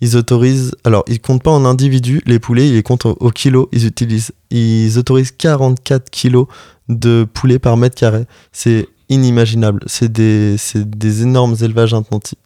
ils 0.00 0.16
autorisent. 0.16 0.74
Alors, 0.82 1.04
ils 1.06 1.20
comptent 1.20 1.44
pas 1.44 1.52
en 1.52 1.64
individus 1.64 2.20
les 2.26 2.40
poulets, 2.40 2.68
ils 2.68 2.74
les 2.74 2.82
comptent 2.82 3.06
au, 3.06 3.30
kilo. 3.30 3.68
Ils 3.72 3.86
utilisent, 3.86 4.32
ils 4.50 4.98
autorisent 4.98 5.30
44 5.30 6.10
kilos 6.10 6.48
de 6.88 7.24
poulets 7.32 7.60
par 7.60 7.76
mètre 7.76 7.94
carré. 7.94 8.24
C'est 8.50 8.88
inimaginable. 9.08 9.84
C'est 9.86 10.10
des, 10.10 10.56
des 10.74 11.22
énormes 11.22 11.54
élevages 11.62 11.94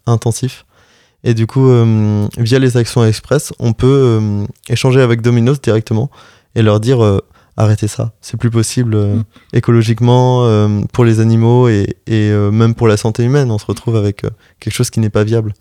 intensifs. 0.06 0.66
Et 1.24 1.32
du 1.32 1.46
coup, 1.46 1.70
euh, 1.70 2.28
via 2.36 2.58
les 2.58 2.76
actions 2.76 3.02
express, 3.02 3.54
on 3.58 3.72
peut 3.72 4.44
échanger 4.68 5.00
avec 5.00 5.22
Domino's 5.22 5.60
directement 5.60 6.10
et 6.54 6.60
leur 6.60 6.80
dire 6.80 7.20
arrêtez 7.56 7.88
ça, 7.88 8.12
c'est 8.20 8.36
plus 8.36 8.50
possible 8.50 8.94
euh, 8.94 9.16
Mm. 9.16 9.24
écologiquement 9.54 10.44
euh, 10.44 10.80
pour 10.92 11.04
les 11.04 11.20
animaux 11.20 11.68
et, 11.68 11.96
et, 12.06 12.30
euh, 12.30 12.50
même 12.50 12.74
pour 12.74 12.88
la 12.88 12.96
santé 12.96 13.22
humaine. 13.24 13.50
On 13.50 13.58
se 13.58 13.66
retrouve 13.66 13.96
avec 13.96 14.24
euh, 14.24 14.30
quelque 14.60 14.74
chose 14.74 14.90
qui 14.90 15.00
n'est 15.00 15.10
pas 15.10 15.24
viable. 15.24 15.52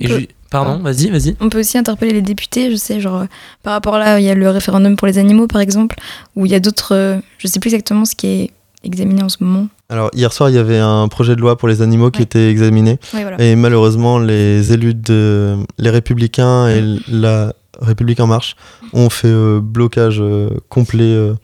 Et 0.00 0.28
Pardon, 0.50 0.78
vas-y, 0.82 1.10
vas-y. 1.10 1.36
On 1.40 1.50
peut 1.50 1.60
aussi 1.60 1.76
interpeller 1.76 2.12
les 2.12 2.22
députés, 2.22 2.70
je 2.70 2.76
sais, 2.76 3.00
genre 3.00 3.24
par 3.62 3.74
rapport 3.74 3.96
à 3.96 3.98
là, 3.98 4.18
il 4.20 4.24
y 4.24 4.30
a 4.30 4.34
le 4.34 4.48
référendum 4.48 4.96
pour 4.96 5.06
les 5.06 5.18
animaux 5.18 5.46
par 5.46 5.60
exemple, 5.60 5.96
où 6.36 6.46
il 6.46 6.52
y 6.52 6.54
a 6.54 6.60
d'autres, 6.60 7.20
je 7.36 7.46
sais 7.46 7.60
plus 7.60 7.68
exactement 7.74 8.06
ce 8.06 8.14
qui 8.16 8.26
est 8.28 8.50
examiné 8.82 9.22
en 9.22 9.28
ce 9.28 9.36
moment. 9.44 9.68
Alors 9.90 10.08
hier 10.14 10.32
soir, 10.32 10.48
il 10.48 10.54
y 10.54 10.58
avait 10.58 10.78
un 10.78 11.06
projet 11.08 11.36
de 11.36 11.40
loi 11.42 11.58
pour 11.58 11.68
les 11.68 11.82
animaux 11.82 12.10
qui 12.10 12.20
Ouais. 12.20 12.24
était 12.24 12.50
examiné 12.50 12.98
voilà. 13.12 13.38
et 13.42 13.56
malheureusement, 13.56 14.18
les 14.18 14.72
élus 14.72 14.94
de 14.94 15.56
les 15.76 15.90
Républicains 15.90 16.68
et 16.68 16.82
la 17.08 17.52
République 17.78 18.20
en 18.20 18.26
marche 18.26 18.56
ont 18.92 19.10
fait 19.10 19.28
euh, 19.28 19.60
blocage 19.60 20.18
euh, 20.20 20.50
complet 20.68 21.04
euh, 21.04 21.34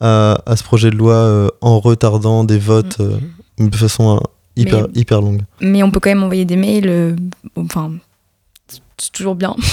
à, 0.00 0.38
à 0.46 0.56
ce 0.56 0.64
projet 0.64 0.90
de 0.90 0.96
loi 0.96 1.50
en 1.60 1.78
retardant 1.80 2.44
des 2.44 2.58
votes 2.58 3.00
de 3.58 3.76
façon 3.76 4.20
hyper, 4.56 4.82
Mais- 4.82 5.00
hyper 5.00 5.20
longue. 5.20 5.42
Mais 5.60 5.82
on 5.82 5.90
peut 5.90 6.00
quand 6.00 6.10
même 6.10 6.22
envoyer 6.22 6.44
des 6.44 6.56
mails, 6.56 7.16
enfin, 7.56 7.92
c'est 8.98 9.12
toujours 9.12 9.34
bien. 9.34 9.54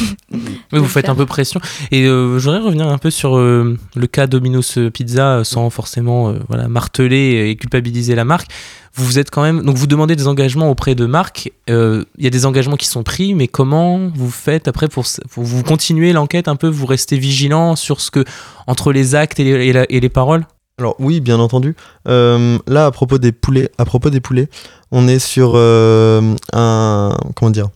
Oui, 0.74 0.80
vous 0.80 0.86
faites 0.88 1.10
un 1.10 1.16
peu 1.16 1.25
pression. 1.25 1.60
Et 1.92 2.06
euh, 2.06 2.40
je 2.40 2.46
voudrais 2.46 2.62
revenir 2.62 2.88
un 2.88 2.98
peu 2.98 3.10
sur 3.12 3.36
euh, 3.38 3.78
le 3.96 4.08
cas 4.08 4.25
Domino's 4.28 4.78
Pizza 4.94 5.40
euh, 5.40 5.44
sans 5.44 5.70
forcément 5.70 6.30
euh, 6.30 6.40
voilà, 6.48 6.70
marteler 6.70 7.50
et 7.50 7.56
culpabiliser 7.58 8.16
la 8.16 8.24
marque. 8.24 8.50
Vous 8.96 9.04
vous 9.06 9.20
êtes 9.20 9.30
quand 9.30 9.42
même. 9.42 9.63
Donc 9.63 9.75
vous 9.75 9.88
demandez 9.88 10.16
des 10.16 10.28
engagements 10.28 10.70
auprès 10.72 10.96
de 10.96 11.06
marques. 11.06 11.51
Euh, 11.70 12.06
Il 12.18 12.24
y 12.24 12.28
a 12.28 12.30
des 12.30 12.46
engagements 12.46 12.78
qui 12.78 12.88
sont 12.88 13.04
pris, 13.04 13.34
mais 13.34 13.48
comment 13.50 14.10
vous 14.16 14.32
faites 14.32 14.70
après 14.70 14.88
pour, 14.88 15.04
pour 15.30 15.44
vous 15.44 15.63
continuer 15.63 16.13
l'enquête 16.13 16.48
un 16.48 16.56
peu 16.56 16.68
Vous 16.70 16.86
restez 16.86 17.18
vigilant 17.18 17.75
sur 17.75 18.00
ce 18.00 18.12
que. 18.12 18.24
entre 18.68 18.94
les 18.94 19.13
actes 19.16 19.40
et 19.42 19.44
les, 19.44 19.68
et 19.68 19.74
la- 19.74 19.86
et 19.92 20.00
les 20.00 20.10
paroles? 20.10 20.46
Alors 20.80 20.96
oui, 21.00 21.20
bien 21.20 21.40
entendu. 21.40 21.75
Euh, 22.08 22.58
là, 22.68 22.86
à 22.86 22.92
propos 22.92 23.18
des 23.18 23.34
poulets, 23.34 23.70
à 23.78 23.84
propos 23.86 24.10
des 24.10 24.22
poulets, 24.22 24.50
on 24.92 25.08
est 25.10 25.20
sur 25.20 25.51
euh, 25.56 26.34
un 26.54 27.16
comment 27.36 27.51
dire 27.51 27.68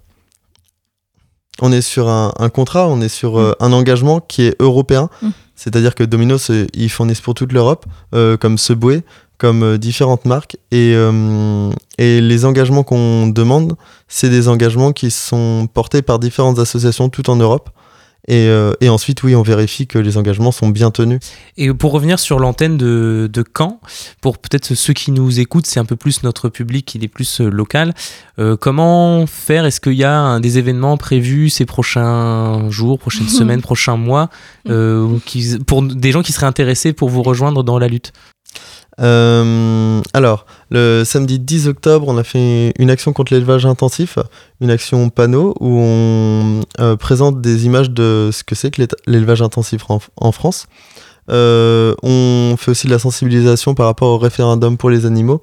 On 1.61 1.71
est 1.71 1.81
sur 1.81 2.09
un, 2.09 2.33
un 2.37 2.49
contrat, 2.49 2.87
on 2.87 3.01
est 3.01 3.09
sur 3.09 3.39
euh, 3.39 3.53
un 3.59 3.71
engagement 3.71 4.19
qui 4.19 4.43
est 4.43 4.55
européen. 4.59 5.09
Mm. 5.21 5.29
C'est-à-dire 5.55 5.95
que 5.95 6.03
Domino's, 6.03 6.51
euh, 6.51 6.67
ils 6.73 6.89
fournissent 6.89 7.21
pour 7.21 7.33
toute 7.33 7.53
l'Europe, 7.53 7.85
euh, 8.13 8.37
comme 8.37 8.57
Subway, 8.57 9.03
comme 9.37 9.77
différentes 9.77 10.25
marques. 10.25 10.57
Et, 10.71 10.93
euh, 10.95 11.71
et 11.97 12.21
les 12.21 12.45
engagements 12.45 12.83
qu'on 12.83 13.27
demande, 13.27 13.75
c'est 14.07 14.29
des 14.29 14.47
engagements 14.47 14.91
qui 14.91 15.11
sont 15.11 15.67
portés 15.73 16.01
par 16.01 16.19
différentes 16.19 16.59
associations 16.59 17.09
tout 17.09 17.29
en 17.29 17.35
Europe. 17.35 17.69
Et, 18.27 18.47
euh, 18.47 18.73
et 18.81 18.89
ensuite, 18.89 19.21
oui, 19.23 19.35
on 19.35 19.43
vérifie 19.43 19.85
que 19.85 19.99
les 19.99 20.17
engagements 20.17 20.51
sont 20.51 20.69
bien 20.69 20.89
tenus. 20.91 21.19
Et 21.57 21.71
pour 21.73 21.91
revenir 21.91 22.17
sur 22.19 22.39
l'antenne 22.39 22.75
de, 22.77 23.29
de 23.31 23.43
Caen, 23.55 23.79
pour 24.21 24.39
peut-être 24.39 24.73
ceux 24.73 24.93
qui 24.93 25.11
nous 25.11 25.39
écoutent, 25.39 25.67
c'est 25.67 25.79
un 25.79 25.85
peu 25.85 25.95
plus 25.95 26.23
notre 26.23 26.49
public, 26.49 26.95
il 26.95 27.03
est 27.03 27.07
plus 27.07 27.41
euh, 27.41 27.49
local. 27.49 27.93
Euh, 28.39 28.57
comment 28.57 29.27
faire? 29.27 29.65
Est-ce 29.65 29.79
qu'il 29.79 29.93
y 29.93 30.03
a 30.03 30.17
un- 30.17 30.39
des 30.39 30.57
événements 30.57 30.97
prévus 30.97 31.49
ces 31.49 31.65
prochains 31.65 32.69
jours, 32.71 32.97
prochaines 32.99 33.27
semaines, 33.29 33.61
prochains 33.61 33.97
mois, 33.97 34.29
euh, 34.69 35.17
qui- 35.25 35.57
pour 35.65 35.83
des 35.83 36.11
gens 36.11 36.23
qui 36.23 36.31
seraient 36.33 36.45
intéressés 36.47 36.93
pour 36.93 37.09
vous 37.09 37.21
rejoindre 37.23 37.63
dans 37.63 37.77
la 37.77 37.87
lutte? 37.87 38.11
Euh, 39.01 40.01
alors, 40.13 40.45
le 40.69 41.03
samedi 41.03 41.39
10 41.39 41.67
octobre, 41.67 42.07
on 42.07 42.17
a 42.17 42.23
fait 42.23 42.73
une 42.79 42.89
action 42.89 43.13
contre 43.13 43.33
l'élevage 43.33 43.65
intensif, 43.65 44.17
une 44.61 44.69
action 44.69 45.09
panneau 45.09 45.55
où 45.59 45.79
on 45.79 46.61
euh, 46.79 46.95
présente 46.95 47.41
des 47.41 47.65
images 47.65 47.89
de 47.89 48.29
ce 48.31 48.43
que 48.43 48.55
c'est 48.55 48.71
que 48.71 48.83
l'élevage 49.07 49.41
intensif 49.41 49.83
en, 49.89 50.31
France. 50.31 50.67
Euh, 51.31 51.95
on 52.03 52.55
fait 52.57 52.71
aussi 52.71 52.85
de 52.85 52.91
la 52.91 52.99
sensibilisation 52.99 53.73
par 53.73 53.87
rapport 53.87 54.09
au 54.09 54.17
référendum 54.17 54.77
pour 54.77 54.89
les 54.89 55.05
animaux, 55.05 55.41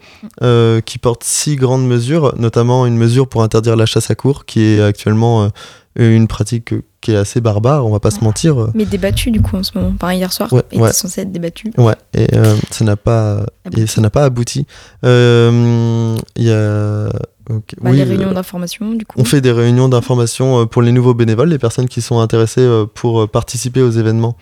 qui 0.84 0.98
porte 0.98 1.24
six 1.24 1.56
grandes 1.56 1.86
mesures, 1.86 2.34
notamment 2.38 2.86
une 2.86 2.96
mesure 2.96 3.28
pour 3.28 3.42
interdire 3.42 3.76
la 3.76 3.86
chasse 3.86 4.10
à 4.10 4.14
court, 4.14 4.44
qui 4.44 4.62
est 4.62 4.80
actuellement 4.80 5.50
une 5.96 6.26
pratique 6.28 6.74
qui 7.00 7.12
est 7.12 7.16
assez 7.16 7.40
barbare, 7.40 7.84
on 7.86 7.90
va 7.90 8.00
pas 8.00 8.10
se 8.10 8.22
mentir. 8.24 8.68
Mais 8.74 8.84
débattu 8.84 9.30
du 9.30 9.40
coup 9.42 9.56
en 9.56 9.62
ce 9.62 9.72
moment. 9.76 9.92
Enfin, 9.94 10.12
hier 10.14 10.32
soir, 10.32 10.52
Ouais, 10.52 10.62
était 10.70 10.92
censé 10.92 11.22
être 11.22 11.32
débattu. 11.32 11.72
Ouais, 11.76 11.94
et 12.14 12.28
euh, 12.34 12.56
ça 12.70 12.84
n'a 12.84 12.96
pas, 12.96 13.44
et 13.64 13.68
Abouti. 13.68 13.86
ça 13.88 14.00
n'a 14.00 14.10
pas 14.10 14.24
abouti. 14.24 14.66
Euh, 15.04 16.16
Il 16.36 16.44
y 16.44 16.50
a, 16.52 17.08
Bah, 17.48 17.90
oui, 17.90 17.96
les 17.96 18.02
euh, 18.02 18.08
réunions 18.08 18.32
d'information 18.32 18.92
du 18.92 19.04
coup. 19.04 19.18
on 19.20 19.24
fait 19.24 19.40
des 19.40 19.52
réunions 19.52 19.88
d'information 19.88 20.60
euh, 20.62 20.64
pour 20.66 20.80
les 20.82 20.92
nouveaux 20.92 21.14
bénévoles, 21.14 21.48
les 21.50 21.58
personnes 21.58 21.88
qui 21.88 22.00
sont 22.00 22.20
intéressées 22.20 22.60
euh, 22.60 22.86
pour 22.86 23.22
euh, 23.22 23.26
participer 23.26 23.82
aux 23.82 23.90
événements 23.90 24.36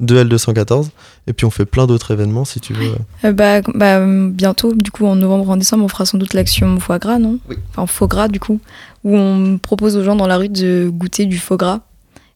de 0.00 0.22
L214. 0.24 0.88
Et 1.26 1.32
puis 1.32 1.46
on 1.46 1.50
fait 1.50 1.64
plein 1.64 1.86
d'autres 1.86 2.10
événements 2.10 2.44
si 2.44 2.60
tu 2.60 2.72
veux. 2.74 2.94
Euh, 3.24 3.32
bah, 3.32 3.60
bah, 3.74 4.04
bientôt, 4.28 4.74
du 4.74 4.90
coup, 4.90 5.06
en 5.06 5.14
novembre 5.16 5.48
ou 5.48 5.52
en 5.52 5.56
décembre, 5.56 5.84
on 5.84 5.88
fera 5.88 6.04
sans 6.06 6.18
doute 6.18 6.34
l'action 6.34 6.78
foie 6.80 6.98
gras, 6.98 7.18
non? 7.18 7.38
Oui. 7.48 7.56
Enfin, 7.70 7.86
faux 7.86 8.08
gras, 8.08 8.28
du 8.28 8.40
coup, 8.40 8.60
où 9.04 9.16
on 9.16 9.58
propose 9.58 9.96
aux 9.96 10.02
gens 10.04 10.16
dans 10.16 10.26
la 10.26 10.36
rue 10.36 10.48
de 10.48 10.88
goûter 10.92 11.26
du 11.26 11.38
faux 11.38 11.56
gras. 11.56 11.80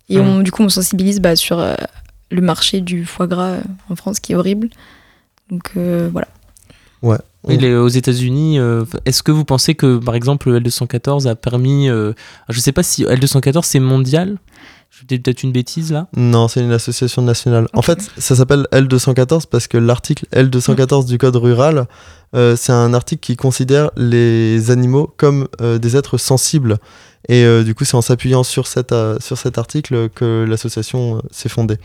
Et 0.09 0.19
on, 0.21 0.41
du 0.41 0.51
coup, 0.53 0.63
on 0.63 0.69
sensibilise 0.71 1.21
bah, 1.21 1.37
sur 1.37 1.59
euh, 1.59 1.75
le 2.31 2.41
marché 2.41 2.81
du 2.81 3.05
foie 3.05 3.27
gras 3.27 3.51
euh, 3.51 3.61
en 3.91 3.97
France 3.97 4.21
qui 4.21 4.33
est 4.33 4.37
horrible. 4.37 4.71
Donc 5.51 5.73
euh, 5.77 6.09
voilà. 6.13 6.29
Et 7.49 7.57
les- 7.57 7.75
aux 7.75 7.89
États-Unis, 7.89 8.59
euh, 8.59 8.85
est-ce 9.05 9.23
que 9.23 9.31
vous 9.33 9.45
pensez 9.45 9.75
que, 9.75 9.99
par 9.99 10.15
exemple, 10.15 10.51
le 10.51 10.61
L214 10.61 11.27
a 11.29 11.35
permis. 11.37 11.89
euh, 11.89 12.13
je 12.49 12.59
sais 12.61 12.73
pas 12.73 12.83
si 12.83 13.05
L214 13.05 13.63
c'est 13.65 13.81
mondial? 13.81 14.37
Je 14.91 15.05
dis 15.05 15.19
peut-être 15.19 15.43
une 15.43 15.53
bêtise 15.53 15.93
là. 15.93 16.09
Non, 16.17 16.49
c'est 16.49 16.61
une 16.61 16.73
association 16.73 17.23
nationale. 17.23 17.69
En 17.75 17.83
fait, 17.83 18.11
ça 18.17 18.35
s'appelle 18.35 18.67
L214 18.73 19.45
parce 19.49 19.69
que 19.69 19.77
l'article 19.77 20.27
L214 20.33 21.07
du 21.07 21.19
Code 21.19 21.37
rural, 21.37 21.87
euh, 22.35 22.57
c'est 22.57 22.73
un 22.73 22.95
article 22.95 23.21
qui 23.21 23.37
considère 23.37 23.91
les 23.97 24.71
animaux 24.71 25.13
comme 25.17 25.47
euh, 25.61 25.79
des 25.79 25.97
êtres 25.97 26.19
sensibles. 26.19 26.79
Et 27.29 27.45
euh, 27.45 27.65
du 27.65 27.75
coup, 27.75 27.85
c'est 27.85 27.97
en 27.97 28.03
s'appuyant 28.03 28.43
sur, 28.43 28.67
cet, 28.67 28.95
sur 29.21 29.37
cet 29.37 29.59
article 29.59 30.09
que 30.09 30.45
l'association 30.49 31.23
s'est 31.31 31.51
fondée. 31.51 31.77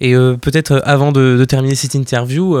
Et 0.00 0.14
peut-être 0.14 0.82
avant 0.84 1.10
de, 1.10 1.36
de 1.36 1.44
terminer 1.44 1.74
cette 1.74 1.94
interview, 1.94 2.56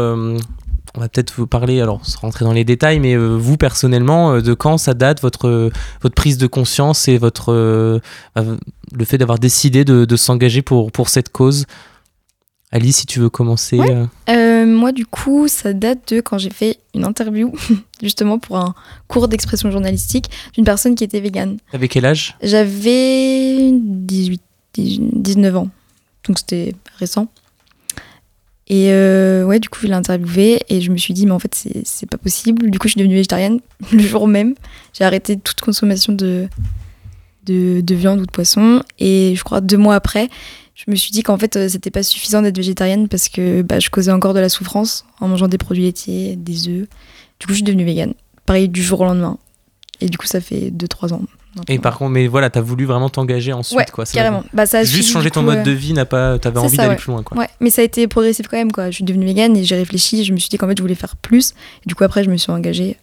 on 0.96 1.00
va 1.00 1.08
peut-être 1.08 1.32
vous 1.36 1.46
parler, 1.46 1.80
alors 1.80 2.06
sans 2.06 2.20
rentrer 2.20 2.44
dans 2.44 2.52
les 2.52 2.64
détails, 2.64 3.00
mais 3.00 3.14
euh, 3.14 3.36
vous 3.36 3.56
personnellement, 3.56 4.34
euh, 4.34 4.40
de 4.40 4.54
quand 4.54 4.78
ça 4.78 4.94
date 4.94 5.20
votre, 5.20 5.70
votre 6.02 6.14
prise 6.14 6.38
de 6.38 6.46
conscience 6.46 7.08
et 7.08 7.18
votre, 7.18 7.52
euh, 7.52 7.98
le 8.36 9.04
fait 9.04 9.18
d'avoir 9.18 9.38
décidé 9.38 9.84
de, 9.84 10.04
de 10.04 10.16
s'engager 10.16 10.62
pour, 10.62 10.92
pour 10.92 11.08
cette 11.08 11.30
cause? 11.30 11.66
Alice, 12.70 12.98
si 12.98 13.06
tu 13.06 13.20
veux 13.20 13.28
commencer. 13.28 13.78
Ouais. 13.78 14.66
moi, 14.66 14.90
du 14.90 15.06
coup, 15.06 15.46
ça 15.46 15.72
date 15.72 16.12
de 16.12 16.20
quand 16.20 16.38
j'ai 16.38 16.50
fait 16.50 16.78
une 16.94 17.04
interview, 17.04 17.52
justement 18.02 18.38
pour 18.38 18.58
un 18.58 18.74
cours 19.06 19.28
d'expression 19.28 19.70
journalistique 19.70 20.28
d'une 20.54 20.64
personne 20.64 20.94
qui 20.94 21.04
était 21.04 21.20
végane. 21.20 21.58
avec 21.72 21.92
quel 21.92 22.04
âge? 22.04 22.36
J'avais 22.42 23.70
18, 23.72 24.42
18, 24.74 25.02
19 25.22 25.56
ans, 25.56 25.68
donc 26.26 26.38
c'était 26.38 26.74
récent. 26.98 27.28
Et 28.68 28.92
euh, 28.92 29.44
ouais, 29.44 29.60
du 29.60 29.68
coup, 29.68 29.80
je 29.82 29.88
l'ai 29.88 29.94
interviewée 29.94 30.62
et 30.68 30.80
je 30.80 30.90
me 30.90 30.96
suis 30.96 31.12
dit, 31.12 31.26
mais 31.26 31.32
en 31.32 31.38
fait, 31.38 31.54
c'est 31.84 32.08
pas 32.08 32.16
possible. 32.16 32.70
Du 32.70 32.78
coup, 32.78 32.88
je 32.88 32.92
suis 32.92 32.98
devenue 32.98 33.14
végétarienne 33.14 33.60
le 33.92 33.98
jour 33.98 34.26
même. 34.26 34.54
J'ai 34.92 35.04
arrêté 35.04 35.38
toute 35.38 35.60
consommation 35.60 36.12
de, 36.12 36.48
de, 37.44 37.80
de 37.82 37.94
viande 37.94 38.20
ou 38.20 38.26
de 38.26 38.30
poisson. 38.30 38.82
Et 38.98 39.34
je 39.36 39.44
crois 39.44 39.60
deux 39.60 39.76
mois 39.76 39.94
après, 39.94 40.30
je 40.74 40.84
me 40.88 40.96
suis 40.96 41.12
dit 41.12 41.22
qu'en 41.22 41.38
fait, 41.38 41.56
euh, 41.56 41.68
c'était 41.68 41.90
pas 41.90 42.02
suffisant 42.02 42.42
d'être 42.42 42.56
végétarienne 42.56 43.08
parce 43.08 43.28
que 43.28 43.62
bah, 43.62 43.80
je 43.80 43.90
causais 43.90 44.10
encore 44.10 44.34
de 44.34 44.40
la 44.40 44.48
souffrance 44.48 45.04
en 45.20 45.28
mangeant 45.28 45.48
des 45.48 45.58
produits 45.58 45.84
laitiers, 45.84 46.36
des 46.36 46.68
œufs. 46.68 46.88
Du 47.38 47.46
coup, 47.46 47.52
je 47.52 47.54
suis 47.54 47.62
devenue 47.62 47.84
végane. 47.84 48.14
Pareil, 48.46 48.68
du 48.68 48.82
jour 48.82 49.00
au 49.00 49.04
lendemain. 49.04 49.38
Et 50.00 50.08
du 50.08 50.18
coup, 50.18 50.26
ça 50.26 50.40
fait 50.40 50.70
2-3 50.70 51.12
ans. 51.12 51.22
Et 51.68 51.78
par 51.78 51.98
contre, 51.98 52.10
mais 52.10 52.26
voilà, 52.26 52.50
t'as 52.50 52.60
voulu 52.60 52.84
vraiment 52.84 53.08
t'engager 53.08 53.52
ensuite, 53.52 53.78
ouais, 53.78 53.86
quoi. 53.92 54.04
carrément. 54.04 54.42
Bah, 54.52 54.66
ça 54.66 54.78
a 54.78 54.84
Juste 54.84 55.10
changer 55.10 55.30
ton 55.30 55.40
coup, 55.40 55.46
mode 55.46 55.58
euh, 55.58 55.62
de 55.62 55.70
vie, 55.70 55.92
n'a 55.92 56.04
pas, 56.04 56.38
t'avais 56.38 56.58
envie 56.58 56.76
d'aller 56.76 56.90
ouais. 56.90 56.96
plus 56.96 57.12
loin, 57.12 57.22
quoi. 57.22 57.38
Ouais, 57.38 57.48
mais 57.60 57.70
ça 57.70 57.82
a 57.82 57.84
été 57.84 58.08
progressif 58.08 58.48
quand 58.48 58.56
même, 58.56 58.72
quoi. 58.72 58.90
Je 58.90 58.96
suis 58.96 59.04
devenue 59.04 59.26
végane 59.26 59.56
et 59.56 59.64
j'ai 59.64 59.76
réfléchi. 59.76 60.24
Je 60.24 60.32
me 60.32 60.38
suis 60.38 60.48
dit 60.48 60.58
qu'en 60.58 60.68
fait, 60.68 60.76
je 60.76 60.82
voulais 60.82 60.94
faire 60.94 61.16
plus. 61.16 61.50
Et 61.84 61.88
du 61.88 61.94
coup, 61.94 62.04
après, 62.04 62.24
je 62.24 62.30
me 62.30 62.36
suis 62.36 62.50
engagée 62.52 62.96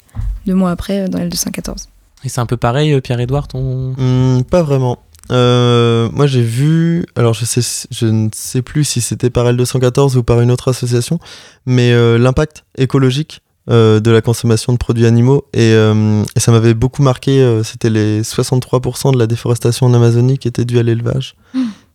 deux 0.46 0.56
mois 0.56 0.72
après 0.72 1.02
euh, 1.02 1.08
dans 1.08 1.20
L214. 1.20 1.88
Et 2.24 2.30
c'est 2.30 2.42
un 2.42 2.46
peu 2.46 2.58
pareil, 2.58 2.94
euh, 2.94 3.02
Pierre-Édouard, 3.02 3.48
ton. 3.48 3.94
Hmm, 3.98 4.44
pas 4.44 4.62
vraiment. 4.62 5.00
Euh, 5.32 6.10
moi 6.12 6.28
j'ai 6.28 6.42
vu, 6.42 7.06
alors 7.16 7.34
je, 7.34 7.46
sais, 7.46 7.62
je 7.92 8.06
ne 8.06 8.30
sais 8.34 8.62
plus 8.62 8.84
si 8.84 9.02
c'était 9.02 9.30
par 9.30 9.46
L214 9.46 10.18
ou 10.18 10.24
par 10.24 10.42
une 10.42 10.52
autre 10.52 10.70
association, 10.70 11.20
mais 11.66 11.94
euh, 11.94 12.18
l'impact 12.18 12.66
écologique 12.78 13.42
euh, 13.42 13.51
de 13.68 14.12
la 14.12 14.22
consommation 14.22 14.74
de 14.74 14.78
produits 14.78 15.06
animaux. 15.06 15.46
Et, 15.54 15.74
euh, 15.74 16.24
et 16.36 16.40
ça 16.40 16.52
m'avait 16.52 16.74
beaucoup 16.74 17.02
marqué, 17.04 17.42
euh, 17.42 17.64
c'était 17.64 17.90
les 17.90 18.24
63% 18.24 19.14
de 19.14 19.20
la 19.20 19.28
déforestation 19.28 19.86
en 19.86 19.94
Amazonie 19.94 20.38
qui 20.38 20.48
était 20.48 20.66
due 20.66 20.80
à 20.80 20.84
l'élevage 20.84 21.36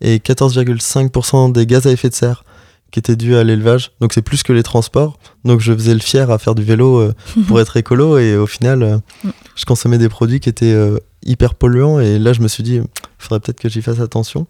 et 0.01 0.19
14,5% 0.19 1.53
des 1.53 1.67
gaz 1.67 1.87
à 1.87 1.93
effet 1.93 2.09
de 2.09 2.15
serre 2.15 2.45
qui 2.93 3.01
étaient 3.01 3.17
dus 3.17 3.35
à 3.37 3.43
l'élevage, 3.43 3.91
donc 4.01 4.13
c'est 4.13 4.23
plus 4.23 4.45
que 4.45 4.53
les 4.53 4.63
transports, 4.63 5.19
donc 5.45 5.61
je 5.61 5.73
faisais 5.73 5.93
le 5.93 6.01
fier 6.01 6.31
à 6.31 6.39
faire 6.39 6.55
du 6.55 6.63
vélo 6.63 6.99
euh, 6.99 7.13
pour 7.49 7.61
être 7.61 7.77
écolo 7.77 8.17
et 8.17 8.37
au 8.37 8.47
final 8.47 8.83
euh, 8.83 8.99
Mm. 9.25 9.31
je 9.55 9.65
consommais 9.65 9.99
des 9.99 10.09
produits 10.09 10.41
qui 10.41 10.49
étaient 10.49 10.73
euh, 10.73 10.99
hyper 11.25 11.55
polluants 11.55 12.01
et 12.01 12.19
là 12.19 12.33
je 12.33 12.41
me 12.41 12.49
suis 12.49 12.63
dit 12.63 12.77
il 12.77 12.85
faudrait 13.19 13.41
peut-être 13.41 13.61
que 13.61 13.69
j'y 13.69 13.83
fasse 13.83 14.01
attention. 14.01 14.47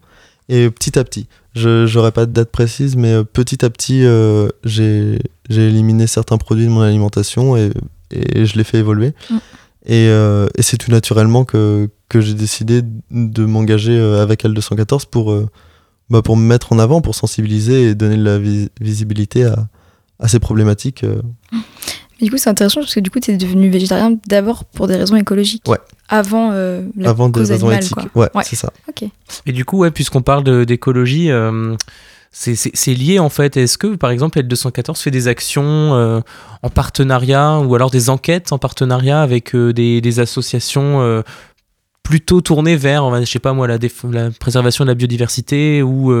Et 0.49 0.69
petit 0.69 0.97
à 0.97 1.03
petit 1.03 1.27
je 1.55 1.85
j'aurais 1.87 2.11
pas 2.11 2.25
de 2.25 2.31
date 2.31 2.51
précise 2.51 2.95
mais 2.95 3.11
euh, 3.11 3.23
petit 3.23 3.65
à 3.65 3.69
petit 3.69 4.05
euh, 4.05 4.47
j'ai 4.63 5.19
j'ai 5.49 5.67
éliminé 5.67 6.07
certains 6.07 6.37
produits 6.37 6.65
de 6.65 6.71
mon 6.71 6.81
alimentation 6.81 7.55
et, 7.57 7.71
et 8.11 8.45
je 8.45 8.57
l'ai 8.57 8.63
fait 8.63 8.77
évoluer 8.79 9.13
Mm. 9.29 9.35
et, 9.85 10.07
euh, 10.09 10.47
et 10.57 10.61
c'est 10.61 10.77
tout 10.77 10.91
naturellement 10.91 11.45
que, 11.45 11.89
que 12.09 12.21
j'ai 12.21 12.33
décidé 12.33 12.81
de 13.11 13.45
m'engager 13.45 13.97
euh, 13.97 14.21
avec 14.21 14.43
L214 14.45 15.05
pour, 15.09 15.31
euh, 15.31 15.47
bah, 16.09 16.21
pour 16.21 16.37
me 16.37 16.45
mettre 16.45 16.71
en 16.73 16.79
avant, 16.79 17.01
pour 17.01 17.15
sensibiliser 17.15 17.89
et 17.89 17.95
donner 17.95 18.17
de 18.17 18.23
la 18.23 18.37
vis- 18.39 18.69
visibilité 18.81 19.45
à, 19.45 19.67
à 20.19 20.27
ces 20.27 20.39
problématiques. 20.39 21.03
euh. 21.03 21.21
Mais 22.19 22.25
du 22.25 22.31
coup, 22.31 22.37
c'est 22.37 22.49
intéressant 22.49 22.79
parce 22.79 22.95
que 22.95 22.99
du 22.99 23.11
coup, 23.11 23.19
tu 23.19 23.29
es 23.31 23.37
devenu 23.37 23.69
végétarien 23.69 24.17
d'abord 24.27 24.65
pour 24.65 24.87
des 24.87 24.95
raisons 24.95 25.15
écologiques. 25.17 25.63
Ouais. 25.67 25.77
Avant 26.09 26.49
euh, 26.51 26.81
la 26.95 27.09
avant 27.11 27.29
des 27.29 27.39
cause 27.41 27.51
raisons 27.51 27.67
animale, 27.67 27.83
éthiques. 27.83 27.95
quoi. 28.13 28.23
Ouais, 28.23 28.29
Ouais. 28.33 28.43
c'est 28.43 28.55
ça. 28.55 28.71
Ok. 28.89 29.03
Et 29.45 29.51
du 29.51 29.65
coup, 29.65 29.77
ouais, 29.79 29.91
puisqu'on 29.91 30.23
parle 30.23 30.65
d'écologie, 30.65 31.29
euh, 31.29 31.75
c'est- 32.31 32.93
lié 32.93 33.19
en 33.19 33.29
fait. 33.29 33.57
Est-ce 33.57 33.77
que, 33.77 33.95
par 33.95 34.11
exemple, 34.11 34.39
L214 34.39 35.01
fait 35.01 35.11
des 35.11 35.27
actions 35.27 35.95
euh, 35.95 36.19
en 36.63 36.69
partenariat 36.69 37.59
ou 37.59 37.75
alors 37.75 37.91
des 37.91 38.09
enquêtes 38.09 38.51
en 38.51 38.57
partenariat 38.57 39.21
avec 39.21 39.55
euh, 39.55 39.73
des, 39.73 40.19
associations 40.19 41.01
euh, 41.01 41.21
plutôt 42.03 42.39
tournées 42.39 42.77
vers, 42.77 43.03
je 43.25 44.11
la, 44.11 44.31
préservation 44.31 44.85
de 44.85 44.89
la 44.89 44.95
biodiversité 44.95 45.83
ou 45.83 46.13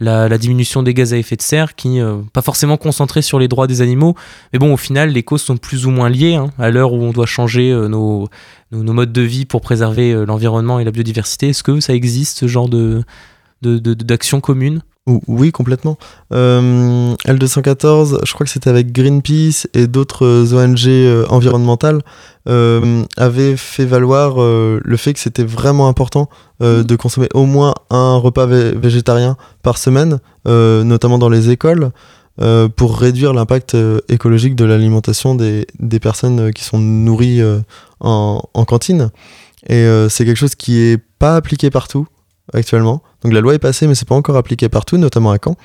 la, 0.00 0.38
diminution 0.38 0.82
des 0.82 0.94
gaz 0.94 1.12
à 1.12 1.18
effet 1.18 1.36
de 1.36 1.42
serre, 1.42 1.74
qui 1.74 2.00
pas 2.32 2.40
forcément 2.40 2.78
concentrées 2.78 3.20
sur 3.20 3.38
les 3.38 3.46
droits 3.46 3.66
des 3.66 3.82
animaux, 3.82 4.14
mais 4.54 4.58
bon, 4.58 4.72
au 4.72 4.78
final, 4.78 5.10
les 5.10 5.22
causes 5.22 5.42
sont 5.42 5.58
plus 5.58 5.84
ou 5.84 5.90
moins 5.90 6.08
liées 6.08 6.36
hein, 6.36 6.50
à 6.58 6.70
l'heure 6.70 6.94
où 6.94 7.02
on 7.02 7.10
doit 7.10 7.26
changer 7.26 7.70
nos, 7.90 8.30
modes 8.72 9.12
de 9.12 9.20
vie 9.20 9.44
pour 9.44 9.60
préserver 9.60 10.14
l'environnement 10.24 10.80
et 10.80 10.84
la 10.84 10.90
biodiversité. 10.90 11.50
Est-ce 11.50 11.62
que 11.62 11.78
ça 11.78 11.92
existe 11.92 12.38
ce 12.38 12.46
genre 12.48 12.70
de 12.70 13.04
d'action 13.60 14.40
commune? 14.40 14.80
Oui, 15.06 15.52
complètement. 15.52 15.98
Euh, 16.32 17.14
L214, 17.26 18.20
je 18.24 18.32
crois 18.32 18.46
que 18.46 18.50
c'était 18.50 18.70
avec 18.70 18.90
Greenpeace 18.90 19.66
et 19.74 19.86
d'autres 19.86 20.24
euh, 20.24 20.54
ONG 20.64 20.86
euh, 20.88 21.26
environnementales, 21.28 22.00
euh, 22.48 23.02
avaient 23.18 23.54
fait 23.58 23.84
valoir 23.84 24.40
euh, 24.42 24.80
le 24.82 24.96
fait 24.96 25.12
que 25.12 25.18
c'était 25.20 25.44
vraiment 25.44 25.88
important 25.88 26.30
euh, 26.62 26.82
de 26.84 26.96
consommer 26.96 27.28
au 27.34 27.44
moins 27.44 27.74
un 27.90 28.16
repas 28.16 28.46
vé- 28.46 28.74
végétarien 28.78 29.36
par 29.62 29.76
semaine, 29.76 30.20
euh, 30.48 30.84
notamment 30.84 31.18
dans 31.18 31.28
les 31.28 31.50
écoles, 31.50 31.90
euh, 32.40 32.68
pour 32.68 32.96
réduire 32.98 33.34
l'impact 33.34 33.76
écologique 34.08 34.56
de 34.56 34.64
l'alimentation 34.64 35.34
des, 35.34 35.66
des 35.80 36.00
personnes 36.00 36.50
qui 36.54 36.64
sont 36.64 36.78
nourries 36.78 37.42
en, 38.00 38.40
en 38.54 38.64
cantine. 38.64 39.10
Et 39.68 39.86
c'est 40.08 40.24
quelque 40.24 40.36
chose 40.38 40.54
qui 40.54 40.78
est 40.78 40.98
pas 41.18 41.36
appliqué 41.36 41.70
partout 41.70 42.06
actuellement. 42.52 43.02
Donc 43.22 43.32
la 43.32 43.40
loi 43.40 43.54
est 43.54 43.58
passée, 43.58 43.86
mais 43.86 43.94
c'est 43.94 44.08
pas 44.08 44.14
encore 44.14 44.36
appliqué 44.36 44.68
partout, 44.68 44.96
notamment 44.98 45.30
à 45.32 45.38
Caen. 45.42 45.56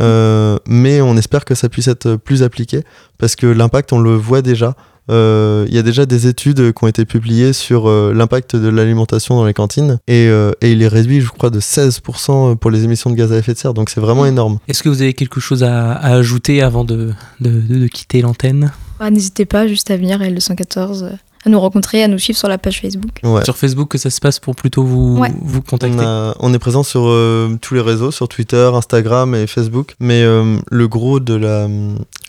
Euh, 0.00 0.58
mais 0.66 1.00
on 1.00 1.16
espère 1.16 1.44
que 1.44 1.54
ça 1.54 1.68
puisse 1.68 1.88
être 1.88 2.16
plus 2.16 2.42
appliqué 2.42 2.82
parce 3.18 3.36
que 3.36 3.46
l'impact, 3.46 3.92
on 3.92 3.98
le 4.00 4.14
voit 4.14 4.42
déjà. 4.42 4.74
Euh, 5.08 5.64
Il 5.68 5.74
y 5.74 5.78
a 5.78 5.82
déjà 5.82 6.04
des 6.04 6.26
études 6.26 6.72
qui 6.72 6.84
ont 6.84 6.88
été 6.88 7.04
publiées 7.04 7.52
sur 7.52 7.88
euh, 7.88 8.12
l'impact 8.12 8.56
de 8.56 8.68
l'alimentation 8.68 9.36
dans 9.36 9.44
les 9.46 9.54
cantines 9.54 9.98
et, 10.08 10.26
euh, 10.28 10.50
et 10.60 10.72
il 10.72 10.82
est 10.82 10.88
réduit, 10.88 11.20
je 11.20 11.28
crois, 11.30 11.50
de 11.50 11.60
16% 11.60 12.56
pour 12.56 12.70
les 12.72 12.82
émissions 12.82 13.10
de 13.10 13.14
gaz 13.14 13.32
à 13.32 13.36
effet 13.36 13.52
de 13.54 13.58
serre. 13.58 13.72
Donc 13.74 13.88
c'est 13.88 14.00
vraiment 14.00 14.26
énorme. 14.26 14.58
Est-ce 14.66 14.82
que 14.82 14.88
vous 14.88 15.02
avez 15.02 15.14
quelque 15.14 15.38
chose 15.38 15.62
à, 15.62 15.92
à 15.92 16.14
ajouter 16.16 16.60
avant 16.60 16.82
de, 16.84 17.12
de, 17.40 17.50
de- 17.60 17.78
de 17.78 17.86
quitter 17.86 18.20
l'antenne? 18.20 18.72
Bah, 18.98 19.10
N'hésitez 19.10 19.44
pas 19.46 19.68
juste 19.68 19.90
à 19.92 19.96
venir 19.96 20.18
L214, 20.20 21.04
euh, 21.04 21.10
à 21.46 21.48
nous 21.48 21.60
rencontrer, 21.60 22.02
à 22.02 22.08
nous 22.08 22.18
suivre 22.18 22.38
sur 22.38 22.48
la 22.48 22.58
page 22.58 22.80
Facebook. 22.80 23.20
Ouais. 23.22 23.44
Sur 23.44 23.56
Facebook, 23.56 23.88
que 23.88 23.98
ça 23.98 24.10
se 24.10 24.20
passe 24.20 24.38
pour 24.40 24.54
plutôt 24.56 24.82
vous, 24.82 25.16
Ouais. 25.18 25.32
vous 25.40 25.58
On, 25.58 25.62
contacter 25.62 25.98
a- 26.04 26.34
on 26.40 26.52
est 26.52 26.58
présent 26.58 26.82
sur 26.82 27.02
euh, 27.06 27.56
tous 27.60 27.74
les 27.74 27.80
réseaux, 27.80 28.10
sur 28.10 28.28
Twitter, 28.28 28.68
Instagram 28.74 29.34
et 29.34 29.46
Facebook. 29.46 29.94
Mais 30.00 30.22
euh, 30.22 30.56
le 30.70 30.88
gros 30.88 31.20
de 31.20 31.34
la, 31.34 31.68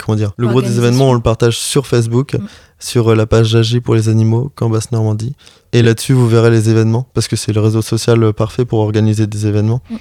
comment 0.04 0.16
dire, 0.16 0.32
le 0.36 0.46
gros 0.48 0.62
des 0.62 0.78
événements, 0.78 1.10
on 1.10 1.14
le 1.14 1.20
partage 1.20 1.58
sur 1.58 1.86
Facebook, 1.86 2.34
Mm. 2.34 2.46
sur 2.78 3.10
euh, 3.10 3.14
la 3.14 3.26
page 3.26 3.48
J'agis 3.48 3.80
pour 3.80 3.94
les 3.96 4.08
animaux, 4.08 4.50
Camp 4.54 4.70
Basse 4.70 4.92
Normandie. 4.92 5.34
Et 5.72 5.82
là-dessus, 5.82 6.12
vous 6.12 6.28
verrez 6.28 6.50
les 6.50 6.70
événements 6.70 7.06
parce 7.12 7.28
que 7.28 7.36
c'est 7.36 7.52
le 7.52 7.60
réseau 7.60 7.82
social 7.82 8.32
parfait 8.32 8.64
pour 8.64 8.78
organiser 8.78 9.26
des 9.26 9.46
événements. 9.46 9.82
Mm. 9.90 9.96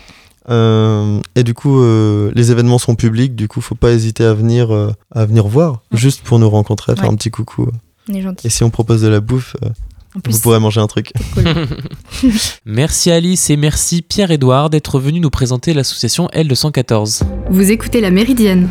Euh, 0.50 1.20
et 1.36 1.44
du 1.44 1.54
coup, 1.54 1.82
euh, 1.82 2.32
les 2.36 2.52
événements 2.52 2.78
sont 2.78 2.96
publics. 2.96 3.36
Du 3.36 3.48
coup, 3.50 3.60
faut 3.62 3.76
pas 3.76 3.92
hésiter 3.92 4.24
à 4.24 4.34
venir, 4.34 4.74
euh, 4.74 4.92
à 5.14 5.26
venir 5.26 5.46
voir, 5.48 5.82
Mm. 5.92 5.98
juste 5.98 6.22
pour 6.22 6.40
nous 6.40 6.50
rencontrer, 6.50 6.94
faire 6.96 7.06
Ouais. 7.06 7.10
un 7.10 7.16
petit 7.16 7.32
coucou. 7.32 7.68
On 8.10 8.14
est 8.14 8.22
gentils. 8.22 8.48
Et 8.48 8.50
si 8.50 8.64
on 8.64 8.70
propose 8.70 9.02
de 9.02 9.08
la 9.08 9.20
bouffe, 9.20 9.56
euh, 9.64 9.70
En 10.16 10.20
plus, 10.20 10.34
vous 10.34 10.40
pourrez 10.40 10.60
manger 10.60 10.82
un 10.82 10.88
truc. 10.88 11.12
cool. 11.34 11.44
Merci 12.66 13.12
Alice 13.12 13.50
et 13.50 13.58
merci 13.58 14.02
Pierre-Édouard 14.02 14.70
d'être 14.70 15.00
venu 15.00 15.20
nous 15.20 15.30
présenter 15.30 15.74
l'association 15.74 16.28
L214. 16.34 17.24
Vous 17.50 17.72
écoutez 17.72 18.02
La 18.02 18.12
Méridienne 18.12 18.70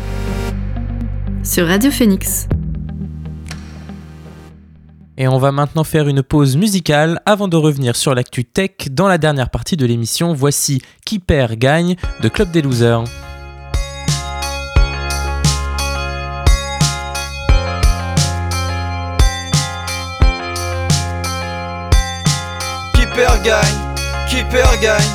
sur 1.43 1.67
Radio 1.67 1.91
Phoenix. 1.91 2.47
Et 5.19 5.27
on 5.27 5.39
va 5.39 5.51
maintenant 5.51 5.83
faire 5.83 6.07
une 6.07 6.21
pause 6.21 6.55
musicale 6.57 7.21
avant 7.25 7.47
de 7.47 7.55
revenir 7.57 7.95
sur 7.95 8.13
l'actu 8.13 8.45
tech 8.45 8.71
dans 8.91 9.07
la 9.07 9.17
dernière 9.17 9.49
partie 9.49 9.75
de 9.75 9.85
l'émission. 9.85 10.33
Voici 10.33 10.79
Qui 11.05 11.17
perd 11.19 11.53
gagne 11.53 11.95
de 12.21 12.29
Club 12.29 12.51
des 12.51 12.61
Losers. 12.61 13.03
Perd 23.17 23.41
gagne, 23.41 23.95
qui 24.29 24.43
perd 24.43 24.79
gagne, 24.79 25.13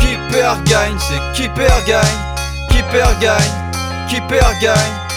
qui 0.00 0.18
perd 0.30 0.62
gagne, 0.64 0.98
c'est 0.98 1.32
qui 1.32 1.48
perd 1.48 1.82
gagne, 1.86 2.18
qui 2.68 2.82
perd 2.92 3.18
gagne, 3.20 3.54
qui 4.06 4.20
perd 4.28 4.52
gagne, 4.60 5.07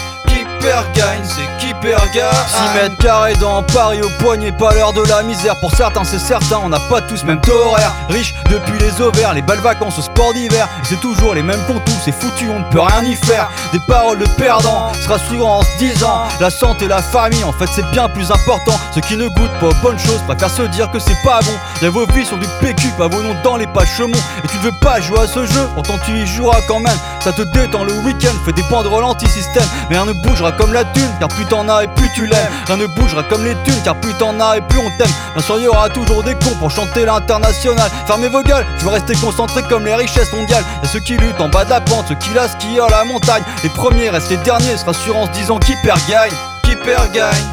c'est 1.24 1.58
qui 1.58 1.74
perd 1.74 2.00
gagne 2.14 2.32
6 2.46 2.78
mètres 2.78 2.96
carrés 2.98 3.34
dans 3.40 3.62
Paris 3.64 4.00
au 4.00 4.08
poignet, 4.22 4.52
pas 4.52 4.72
l'heure 4.74 4.92
de 4.92 5.02
la 5.08 5.22
misère. 5.22 5.58
Pour 5.60 5.74
certains 5.74 6.04
c'est 6.04 6.20
certain, 6.20 6.60
on 6.62 6.68
n'a 6.68 6.78
pas 6.88 7.00
tous 7.00 7.24
même 7.24 7.40
taux 7.40 7.52
horaire 7.52 7.92
Riche 8.08 8.34
depuis 8.48 8.78
les 8.78 9.00
ovaires, 9.00 9.34
les 9.34 9.42
balles 9.42 9.58
vacances 9.58 9.98
au 9.98 10.02
sport 10.02 10.32
d'hiver. 10.34 10.68
C'est 10.84 11.00
toujours 11.00 11.34
les 11.34 11.42
mêmes 11.42 11.64
contours, 11.66 11.98
c'est 12.04 12.12
foutu, 12.12 12.48
on 12.48 12.60
ne 12.60 12.64
peut 12.70 12.80
rien 12.80 13.02
y 13.02 13.16
faire. 13.16 13.50
Des 13.72 13.80
paroles 13.88 14.18
de 14.18 14.26
perdants, 14.36 14.92
se 14.94 15.08
rassurant 15.08 15.58
en 15.58 15.62
se 15.62 15.78
disant 15.78 16.22
La 16.40 16.50
santé, 16.50 16.86
la 16.86 17.02
famille, 17.02 17.44
en 17.44 17.52
fait 17.52 17.68
c'est 17.74 17.88
bien 17.90 18.08
plus 18.08 18.30
important. 18.30 18.78
Ceux 18.94 19.00
qui 19.00 19.16
ne 19.16 19.26
goûtent 19.28 19.58
pas 19.58 19.66
aux 19.66 19.82
bonnes 19.82 19.98
choses 19.98 20.22
préfèrent 20.28 20.50
se 20.50 20.62
dire 20.62 20.90
que 20.92 21.00
c'est 21.00 21.20
pas 21.24 21.40
bon. 21.40 21.54
Les 21.80 21.88
vos 21.88 22.06
vies 22.06 22.24
sont 22.24 22.36
du 22.36 22.46
PQ, 22.60 22.88
pas 22.96 23.08
vos 23.08 23.22
noms 23.22 23.36
dans 23.42 23.56
les 23.56 23.66
pages 23.66 23.96
chemons 23.96 24.18
Et 24.44 24.48
tu 24.48 24.58
ne 24.58 24.62
veux 24.62 24.78
pas 24.80 25.00
jouer 25.00 25.20
à 25.20 25.26
ce 25.26 25.44
jeu, 25.44 25.68
pourtant 25.74 25.98
tu 26.04 26.12
y 26.12 26.26
joueras 26.26 26.60
quand 26.68 26.80
même. 26.80 26.98
Ça 27.20 27.32
te 27.32 27.42
détend 27.42 27.84
le 27.84 27.94
week-end, 28.00 28.34
fais 28.44 28.52
des 28.52 28.62
banderoles 28.64 29.04
anti-système 29.04 29.66
Mais 29.90 29.96
rien 29.96 30.06
ne 30.06 30.12
bougera 30.12 30.51
comme 30.56 30.72
la 30.72 30.84
thune, 30.84 31.10
car 31.18 31.28
plus 31.28 31.44
t'en 31.46 31.68
as 31.68 31.84
et 31.84 31.88
plus 31.88 32.08
tu 32.14 32.26
l'aimes 32.26 32.48
Rien 32.66 32.76
ne 32.76 32.86
bougera 32.86 33.22
comme 33.24 33.44
les 33.44 33.54
thunes, 33.64 33.80
car 33.84 33.94
plus 33.96 34.14
t'en 34.14 34.38
as 34.40 34.58
et 34.58 34.60
plus 34.60 34.78
on 34.78 34.90
t'aime 34.98 35.12
Bien 35.34 35.42
sûr 35.42 35.58
y 35.58 35.66
aura 35.66 35.88
toujours 35.88 36.22
des 36.22 36.34
cons 36.34 36.54
pour 36.58 36.70
chanter 36.70 37.04
l'international 37.04 37.90
Fermez 38.06 38.28
vos 38.28 38.42
gueules, 38.42 38.66
je 38.78 38.84
veux 38.84 38.90
rester 38.90 39.14
concentré 39.16 39.62
comme 39.68 39.84
les 39.84 39.94
richesses 39.94 40.32
mondiales 40.32 40.64
Y'a 40.82 40.88
ceux 40.88 41.00
qui 41.00 41.16
luttent 41.16 41.40
en 41.40 41.48
bas 41.48 41.64
de 41.64 41.70
la 41.70 41.80
pente, 41.80 42.06
ceux 42.08 42.14
qui 42.16 42.32
la 42.34 42.48
skient 42.48 42.80
à 42.80 42.88
la 42.88 43.04
montagne 43.04 43.42
Les 43.62 43.70
premiers 43.70 44.10
restent 44.10 44.30
les 44.30 44.36
derniers, 44.38 44.76
se 44.76 44.84
rassurent 44.84 45.16
en 45.16 45.26
se 45.26 45.32
disant 45.32 45.58
qui 45.58 45.74
perd 45.82 46.00
gagne 46.08 46.32
Qui 46.62 46.76
perd 46.76 47.12
gagne, 47.12 47.46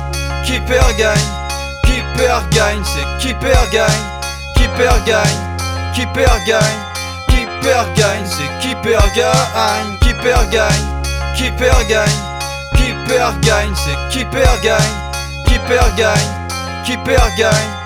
qui 0.45 0.59
perd 0.61 0.95
gagne 0.97 1.17
Qui 1.83 2.01
perd 2.17 2.49
gagne, 2.51 2.81
c'est 2.83 3.27
qui 3.27 3.33
perd 3.35 3.69
gagne 3.71 3.89
Qui 4.55 4.67
perd 4.77 5.03
gagne, 5.05 5.39
qui 5.93 6.05
perd 6.07 6.39
gagne 6.47 6.61
Qui 7.27 7.47
perd 7.61 7.93
gagne, 7.95 8.25
c'est 8.25 8.67
qui 8.67 8.75
perd 8.75 9.05
gagne 9.15 9.97
Qui 10.01 10.13
perd 10.13 10.49
gagne, 10.49 11.35
qui 11.35 11.51
perd 11.51 11.87
gagne 11.87 12.28
perd 13.09 13.39
gagne, 13.41 13.73
c'est 13.75 13.97
qui 14.11 14.23
perd 14.25 14.61
gagne. 14.61 14.77
Qui 15.45 15.57
perd 15.67 15.95
gagne, 15.95 16.29
qui 16.85 16.95
perd 16.97 17.35
gagne 17.37 17.79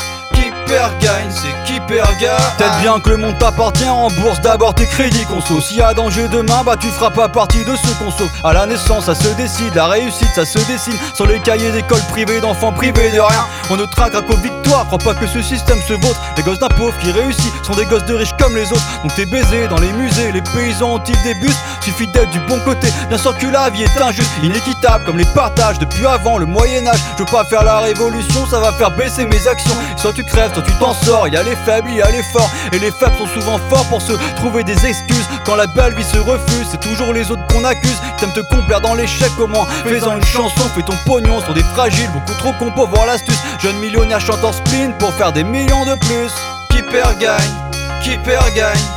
gagne, 0.99 1.29
c'est 1.29 1.53
qui 1.65 1.79
perd 1.81 2.09
gagne. 2.19 2.37
Peut-être 2.57 2.79
bien 2.81 2.99
que 2.99 3.09
le 3.09 3.17
monde 3.17 3.37
t'appartient. 3.37 3.89
En 3.89 4.09
bourse, 4.09 4.41
d'abord 4.41 4.73
tes 4.73 4.85
crédits 4.85 5.25
conso. 5.25 5.61
S'il 5.61 5.77
y 5.77 5.81
a 5.81 5.93
danger 5.93 6.27
demain, 6.27 6.63
bah 6.65 6.75
tu 6.79 6.87
feras 6.87 7.11
pas 7.11 7.29
partie 7.29 7.63
de 7.63 7.75
ceux 7.75 7.93
qu'on 7.99 8.11
sauve 8.11 8.29
À 8.43 8.53
la 8.53 8.65
naissance, 8.65 9.05
ça 9.05 9.15
se 9.15 9.27
décide, 9.35 9.75
la 9.75 9.87
réussite, 9.87 10.29
ça 10.35 10.45
se 10.45 10.59
dessine. 10.59 10.97
Sur 11.13 11.27
les 11.27 11.39
cahiers 11.39 11.71
d'école 11.71 12.01
privées 12.09 12.39
d'enfants 12.39 12.71
privés 12.71 13.11
de 13.11 13.19
rien. 13.19 13.45
On 13.69 13.77
ne 13.77 13.85
traquera 13.85 14.21
qu'aux 14.21 14.37
victoires, 14.37 14.85
crois 14.87 14.99
pas 14.99 15.13
que 15.13 15.27
ce 15.27 15.41
système 15.41 15.81
se 15.81 15.93
vautre 15.93 16.19
Les 16.37 16.43
gosses 16.43 16.59
d'un 16.59 16.69
pauvre 16.69 16.97
qui 16.99 17.11
réussit 17.11 17.51
sont 17.63 17.73
des 17.73 17.85
gosses 17.85 18.05
de 18.05 18.15
riches 18.15 18.32
comme 18.43 18.55
les 18.55 18.71
autres. 18.71 19.01
Donc 19.01 19.15
t'es 19.15 19.25
baisé 19.25 19.67
dans 19.69 19.79
les 19.79 19.91
musées, 19.93 20.31
les 20.31 20.41
paysans 20.41 20.95
ont-ils 20.95 21.21
des 21.23 21.33
bus 21.35 21.55
Suffit 21.81 22.07
d'être 22.07 22.29
du 22.29 22.39
bon 22.41 22.59
côté, 22.61 22.87
bien 23.09 23.17
sûr 23.17 23.37
que 23.37 23.47
la 23.47 23.69
vie 23.69 23.83
est 23.83 24.01
injuste. 24.01 24.31
Inéquitable 24.41 25.05
comme 25.05 25.17
les 25.17 25.25
partages 25.33 25.79
depuis 25.79 26.05
avant 26.05 26.37
le 26.37 26.45
Moyen-Âge 26.45 26.99
Je 27.17 27.23
veux 27.23 27.31
pas 27.31 27.43
faire 27.45 27.63
la 27.63 27.79
révolution, 27.79 28.45
ça 28.47 28.59
va 28.59 28.71
faire 28.73 28.91
baisser 28.91 29.25
mes 29.25 29.47
actions. 29.47 29.75
Soit 29.95 30.13
tu 30.13 30.23
crèves, 30.23 30.53
soit 30.53 30.63
tu 30.63 30.73
t'en 30.73 30.93
sors, 30.93 31.27
y 31.27 31.37
a 31.37 31.43
les 31.43 31.55
faibles, 31.65 31.89
y 31.91 32.01
a 32.01 32.09
les 32.11 32.23
forts. 32.23 32.49
Et 32.71 32.79
les 32.79 32.91
faibles 32.91 33.15
sont 33.17 33.27
souvent 33.27 33.59
forts 33.69 33.85
pour 33.85 34.01
se 34.01 34.13
trouver 34.35 34.63
des 34.63 34.85
excuses. 34.85 35.27
Quand 35.45 35.55
la 35.55 35.67
belle 35.67 35.93
vie 35.95 36.03
se 36.03 36.17
refuse, 36.17 36.67
c'est 36.69 36.81
toujours 36.81 37.13
les 37.13 37.31
autres 37.31 37.45
qu'on 37.47 37.63
accuse. 37.63 37.97
T'aimes 38.17 38.33
te 38.33 38.41
complaire 38.41 38.81
dans 38.81 38.95
l'échec 38.95 39.31
au 39.39 39.47
moins. 39.47 39.65
Fais-en 39.85 40.17
une 40.17 40.25
chanson, 40.25 40.63
fais 40.75 40.83
ton 40.83 40.95
pognon 41.05 41.41
sur 41.41 41.53
des 41.53 41.63
fragiles. 41.75 42.09
Beaucoup 42.11 42.37
trop 42.39 42.53
con 42.59 42.71
pour 42.71 42.87
voir 42.89 43.05
l'astuce. 43.05 43.39
Jeune 43.61 43.77
millionnaire 43.79 44.19
chanteur 44.19 44.53
spleen 44.53 44.93
pour 44.99 45.13
faire 45.13 45.31
des 45.31 45.43
millions 45.43 45.85
de 45.85 45.95
plus. 45.95 46.31
Qui 46.69 46.81
perd 46.81 47.19
gagne, 47.19 47.72
qui 48.03 48.17
perd 48.17 48.53
gagne 48.53 48.87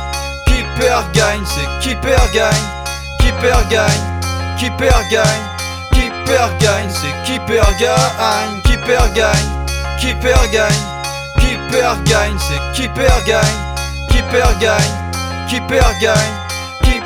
Qui 0.45 0.63
gagne, 1.13 1.45
c'est 1.45 1.79
qui 1.81 1.95
perd 1.95 2.31
gagne 2.33 2.53
Qui 3.19 3.31
perd 3.41 3.67
gagne, 3.69 4.03
qui 4.59 4.69
perd 4.71 5.03
gagne 5.09 5.43
Qui 5.93 6.09
gagne, 6.59 6.89
c'est 6.89 7.23
qui 7.25 7.39
perd 7.39 7.77
gagne 7.79 8.61
Qui 8.63 8.77
perd 8.77 9.13
gagne, 9.13 9.65
qui 9.99 10.13
perd 10.15 10.51
gagne 10.51 10.97
qui 11.47 12.11
gagne, 12.11 12.37
c'est 12.39 12.73
qui 12.73 12.87
perd 12.89 13.25
gagne, 13.25 13.41
qui 14.09 14.21
perd 14.23 14.59
gagne, 14.59 14.83
qui 15.47 15.59
perd 15.61 15.93
gagne, 16.01 16.17
qui 16.83 16.99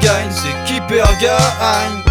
gagne, 0.00 0.30
c'est 0.30 0.72
qui 0.72 0.80
perd 0.82 1.18
gagne. 1.20 2.07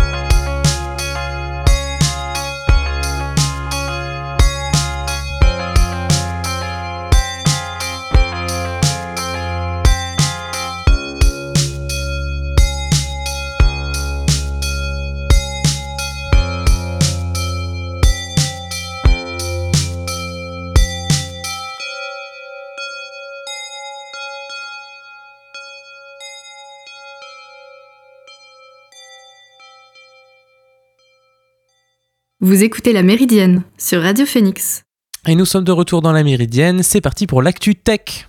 Vous 32.39 32.63
écoutez 32.63 32.93
La 32.93 33.01
Méridienne 33.01 33.63
sur 33.79 34.03
Radio 34.03 34.27
Phoenix. 34.27 34.83
Et 35.27 35.33
nous 35.33 35.45
sommes 35.45 35.63
de 35.63 35.71
retour 35.71 36.03
dans 36.03 36.11
la 36.11 36.23
Méridienne, 36.23 36.83
c'est 36.83 37.01
parti 37.01 37.25
pour 37.25 37.41
l'actu 37.41 37.73
tech. 37.73 38.27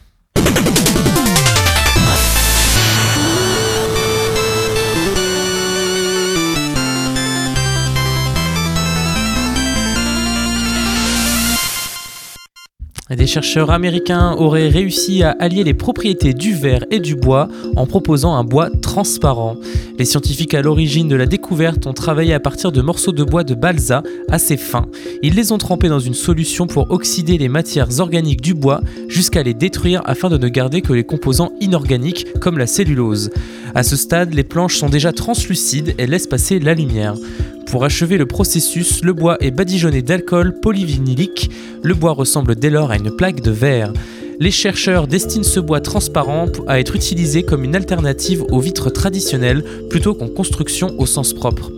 Chercheurs 13.29 13.71
américains 13.71 14.35
auraient 14.39 14.69
réussi 14.69 15.23
à 15.23 15.37
allier 15.39 15.63
les 15.63 15.75
propriétés 15.75 16.33
du 16.33 16.55
verre 16.55 16.85
et 16.91 16.99
du 16.99 17.15
bois 17.15 17.49
en 17.77 17.87
proposant 17.87 18.35
un 18.35 18.43
bois 18.43 18.71
transparent. 18.83 19.57
Les 19.99 20.07
scientifiques 20.07 20.55
à 20.55 20.63
l'origine 20.63 21.09
de 21.09 21.15
la 21.15 21.27
découverte 21.27 21.87
ont 21.87 21.93
travaillé 21.93 22.33
à 22.33 22.41
partir 22.41 22.73
de 22.73 22.81
morceaux 22.81 23.13
de 23.13 23.23
bois 23.23 23.45
de 23.45 23.55
balsa 23.55 24.03
assez 24.31 24.57
fins. 24.57 24.87
Ils 25.23 25.35
les 25.35 25.53
ont 25.53 25.59
trempés 25.59 25.89
dans 25.89 26.01
une 26.01 26.15
solution 26.15 26.67
pour 26.67 26.91
oxyder 26.91 27.37
les 27.37 27.49
matières 27.49 28.01
organiques 28.01 28.41
du 28.41 28.55
bois 28.55 28.81
jusqu'à 29.09 29.43
les 29.43 29.55
détruire 29.55 30.01
afin 30.07 30.31
de 30.31 30.39
ne 30.39 30.49
garder 30.49 30.81
que 30.81 30.95
les 30.95 31.05
composants 31.05 31.53
inorganiques 31.61 32.27
comme 32.41 32.57
la 32.57 32.67
cellulose. 32.67 33.31
À 33.75 33.83
ce 33.83 33.97
stade, 33.97 34.33
les 34.33 34.45
planches 34.45 34.79
sont 34.79 34.89
déjà 34.89 35.13
translucides 35.13 35.95
et 35.99 36.07
laissent 36.07 36.27
passer 36.27 36.59
la 36.59 36.73
lumière. 36.73 37.15
Pour 37.71 37.85
achever 37.85 38.17
le 38.17 38.25
processus, 38.25 39.05
le 39.05 39.13
bois 39.13 39.37
est 39.41 39.51
badigeonné 39.51 40.01
d'alcool 40.01 40.59
polyvinylique. 40.59 41.51
Le 41.83 41.93
bois 41.93 42.13
ressemble 42.13 42.55
dès 42.55 42.71
lors 42.71 42.91
à 42.91 42.97
une 42.97 43.11
plaque 43.11 43.43
de 43.43 43.51
verre. 43.51 43.93
Les 44.41 44.51
chercheurs 44.51 45.07
destinent 45.07 45.45
ce 45.45 45.61
bois 45.61 45.83
transparent 45.83 46.47
à 46.67 46.81
être 46.81 46.97
utilisé 46.97 47.43
comme 47.43 47.65
une 47.65 47.77
alternative 47.77 48.43
aux 48.51 48.61
vitres 48.61 48.89
traditionnelles 48.89 49.63
plutôt 49.91 50.15
qu'en 50.15 50.29
construction 50.29 50.95
au 50.97 51.05
sens 51.05 51.35
propre. 51.35 51.71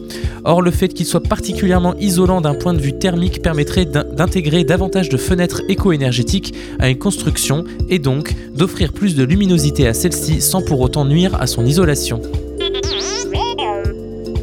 Or, 0.44 0.62
le 0.62 0.70
fait 0.70 0.88
qu'il 0.88 1.06
soit 1.06 1.24
particulièrement 1.24 1.96
isolant 1.96 2.40
d'un 2.40 2.54
point 2.54 2.74
de 2.74 2.80
vue 2.80 2.96
thermique 2.96 3.42
permettrait 3.42 3.84
d'intégrer 3.84 4.62
davantage 4.62 5.08
de 5.08 5.16
fenêtres 5.16 5.62
éco-énergétiques 5.68 6.54
à 6.78 6.88
une 6.88 6.98
construction 6.98 7.64
et 7.88 7.98
donc 7.98 8.36
d'offrir 8.54 8.92
plus 8.92 9.16
de 9.16 9.24
luminosité 9.24 9.88
à 9.88 9.94
celle-ci 9.94 10.40
sans 10.40 10.62
pour 10.62 10.80
autant 10.80 11.04
nuire 11.04 11.34
à 11.40 11.48
son 11.48 11.66
isolation. 11.66 12.22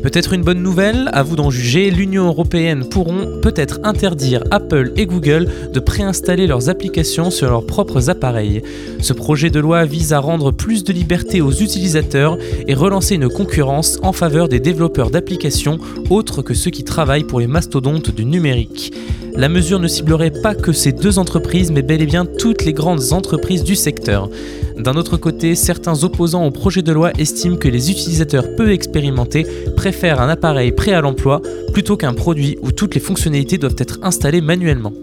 Peut-être 0.07 0.31
une 0.31 0.43
bonne 0.43 0.63
nouvelle, 0.63 1.09
à 1.11 1.21
vous 1.21 1.35
d'en 1.35 1.49
juger, 1.49 1.91
l'Union 1.91 2.27
européenne 2.27 2.87
pourront 2.87 3.41
peut-être 3.41 3.81
interdire 3.83 4.41
Apple 4.51 4.93
et 4.95 5.05
Google 5.05 5.49
de 5.73 5.81
préinstaller 5.81 6.47
leurs 6.47 6.69
applications 6.69 7.29
sur 7.29 7.49
leurs 7.49 7.65
propres 7.65 8.09
appareils. 8.09 8.61
Ce 9.01 9.11
projet 9.11 9.49
de 9.49 9.59
loi 9.59 9.83
vise 9.83 10.13
à 10.13 10.19
rendre 10.19 10.51
plus 10.51 10.85
de 10.85 10.93
liberté 10.93 11.41
aux 11.41 11.51
utilisateurs 11.51 12.37
et 12.69 12.73
relancer 12.73 13.15
une 13.15 13.27
concurrence 13.27 13.99
en 14.01 14.13
faveur 14.13 14.47
des 14.47 14.61
développeurs 14.61 15.09
d'applications 15.09 15.77
autres 16.09 16.41
que 16.41 16.53
ceux 16.53 16.71
qui 16.71 16.85
travaillent 16.85 17.25
pour 17.25 17.41
les 17.41 17.47
mastodontes 17.47 18.09
du 18.09 18.23
numérique. 18.23 18.93
La 19.37 19.49
mesure 19.49 19.79
ne 19.79 19.87
ciblerait 19.87 20.31
pas 20.31 20.55
que 20.55 20.71
ces 20.71 20.91
deux 20.91 21.19
entreprises, 21.19 21.71
mais 21.71 21.83
bel 21.83 22.01
et 22.01 22.07
bien 22.07 22.25
toutes 22.25 22.65
les 22.65 22.73
grandes 22.73 23.13
entreprises 23.13 23.63
du 23.63 23.75
secteur. 23.75 24.31
D'un 24.75 24.95
autre 24.95 25.15
côté, 25.15 25.53
certains 25.53 26.03
opposants 26.03 26.43
au 26.43 26.49
projet 26.49 26.81
de 26.81 26.91
loi 26.91 27.11
estiment 27.19 27.55
que 27.55 27.67
les 27.67 27.91
utilisateurs 27.91 28.55
peu 28.55 28.71
expérimentés 28.71 29.45
préfèrent 29.75 30.21
un 30.21 30.29
appareil 30.29 30.71
prêt 30.71 30.93
à 30.93 31.01
l'emploi 31.01 31.43
plutôt 31.71 31.97
qu'un 31.97 32.15
produit 32.15 32.57
où 32.63 32.71
toutes 32.71 32.95
les 32.95 32.99
fonctionnalités 32.99 33.59
doivent 33.59 33.75
être 33.77 33.99
installées 34.01 34.41
manuellement. 34.41 34.93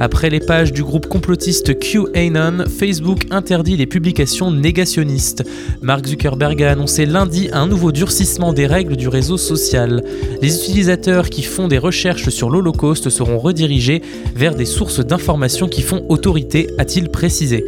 Après 0.00 0.30
les 0.30 0.38
pages 0.38 0.72
du 0.72 0.84
groupe 0.84 1.06
complotiste 1.06 1.76
QAnon, 1.78 2.64
Facebook 2.68 3.26
interdit 3.30 3.76
les 3.76 3.86
publications 3.86 4.52
négationnistes. 4.52 5.42
Mark 5.82 6.06
Zuckerberg 6.06 6.62
a 6.62 6.70
annoncé 6.70 7.04
lundi 7.04 7.48
un 7.52 7.66
nouveau 7.66 7.90
durcissement 7.90 8.52
des 8.52 8.66
règles 8.66 8.96
du 8.96 9.08
réseau 9.08 9.36
social. 9.36 10.04
Les 10.40 10.54
utilisateurs 10.54 11.30
qui 11.30 11.42
font 11.42 11.66
des 11.66 11.78
recherches 11.78 12.28
sur 12.28 12.48
l'Holocauste 12.48 13.10
seront 13.10 13.38
redirigés 13.38 14.02
vers 14.36 14.54
des 14.54 14.66
sources 14.66 15.04
d'informations 15.04 15.68
qui 15.68 15.82
font 15.82 16.04
autorité, 16.08 16.68
a-t-il 16.78 17.08
précisé. 17.08 17.64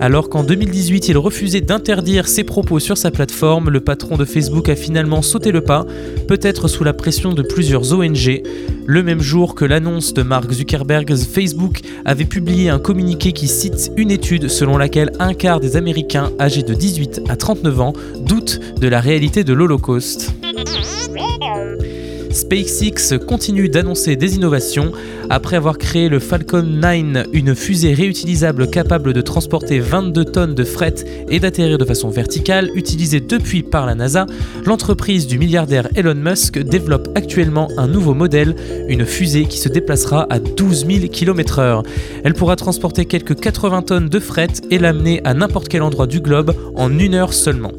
Alors 0.00 0.30
qu'en 0.30 0.44
2018 0.44 1.08
il 1.08 1.18
refusait 1.18 1.60
d'interdire 1.60 2.26
ses 2.26 2.42
propos 2.42 2.78
sur 2.78 2.96
sa 2.96 3.10
plateforme, 3.10 3.68
le 3.68 3.80
patron 3.80 4.16
de 4.16 4.24
Facebook 4.24 4.70
a 4.70 4.74
finalement 4.74 5.20
sauté 5.20 5.52
le 5.52 5.60
pas, 5.60 5.84
peut-être 6.26 6.68
sous 6.68 6.84
la 6.84 6.94
pression 6.94 7.34
de 7.34 7.42
plusieurs 7.42 7.92
ONG. 7.92 8.42
Le 8.86 9.02
même 9.02 9.20
jour 9.20 9.54
que 9.54 9.66
l'annonce 9.66 10.14
de 10.14 10.22
Mark 10.22 10.50
Zuckerberg, 10.50 11.14
Facebook 11.14 11.80
avait 12.06 12.24
publié 12.24 12.70
un 12.70 12.78
communiqué 12.78 13.32
qui 13.32 13.46
cite 13.46 13.92
une 13.98 14.10
étude 14.10 14.48
selon 14.48 14.78
laquelle 14.78 15.12
un 15.18 15.34
quart 15.34 15.60
des 15.60 15.76
Américains 15.76 16.30
âgés 16.40 16.62
de 16.62 16.72
18 16.72 17.20
à 17.28 17.36
39 17.36 17.80
ans 17.82 17.92
doutent 18.20 18.58
de 18.80 18.88
la 18.88 19.00
réalité 19.00 19.44
de 19.44 19.52
l'Holocauste. 19.52 20.32
SpaceX 22.32 23.18
continue 23.26 23.68
d'annoncer 23.68 24.16
des 24.16 24.36
innovations. 24.36 24.92
Après 25.28 25.56
avoir 25.56 25.78
créé 25.78 26.08
le 26.08 26.18
Falcon 26.18 26.62
9, 26.62 27.28
une 27.32 27.54
fusée 27.54 27.94
réutilisable 27.94 28.68
capable 28.68 29.12
de 29.12 29.20
transporter 29.20 29.78
22 29.78 30.24
tonnes 30.24 30.54
de 30.54 30.64
fret 30.64 30.94
et 31.28 31.40
d'atterrir 31.40 31.78
de 31.78 31.84
façon 31.84 32.08
verticale, 32.08 32.70
utilisée 32.74 33.20
depuis 33.20 33.62
par 33.62 33.86
la 33.86 33.94
NASA, 33.94 34.26
l'entreprise 34.64 35.26
du 35.26 35.38
milliardaire 35.38 35.88
Elon 35.94 36.14
Musk 36.14 36.58
développe 36.58 37.08
actuellement 37.14 37.68
un 37.76 37.86
nouveau 37.86 38.14
modèle, 38.14 38.54
une 38.88 39.06
fusée 39.06 39.44
qui 39.44 39.58
se 39.58 39.68
déplacera 39.68 40.26
à 40.30 40.38
12 40.38 40.86
000 40.86 41.08
km/h. 41.12 41.84
Elle 42.24 42.34
pourra 42.34 42.56
transporter 42.56 43.04
quelques 43.04 43.38
80 43.38 43.82
tonnes 43.82 44.08
de 44.08 44.20
fret 44.20 44.48
et 44.70 44.78
l'amener 44.78 45.20
à 45.24 45.34
n'importe 45.34 45.68
quel 45.68 45.82
endroit 45.82 46.06
du 46.06 46.20
globe 46.20 46.54
en 46.74 46.98
une 46.98 47.14
heure 47.14 47.32
seulement. 47.32 47.72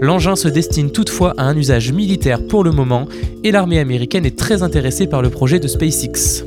L'engin 0.00 0.36
se 0.36 0.48
destine 0.48 0.90
toutefois 0.92 1.34
à 1.36 1.44
un 1.44 1.56
usage 1.56 1.92
militaire 1.92 2.46
pour 2.46 2.62
le 2.64 2.70
moment 2.70 3.08
et 3.42 3.50
l'armée 3.50 3.78
américaine 3.78 4.24
est 4.24 4.38
très 4.38 4.62
intéressée 4.62 5.06
par 5.06 5.22
le 5.22 5.30
projet 5.30 5.58
de 5.58 5.68
SpaceX. 5.68 6.44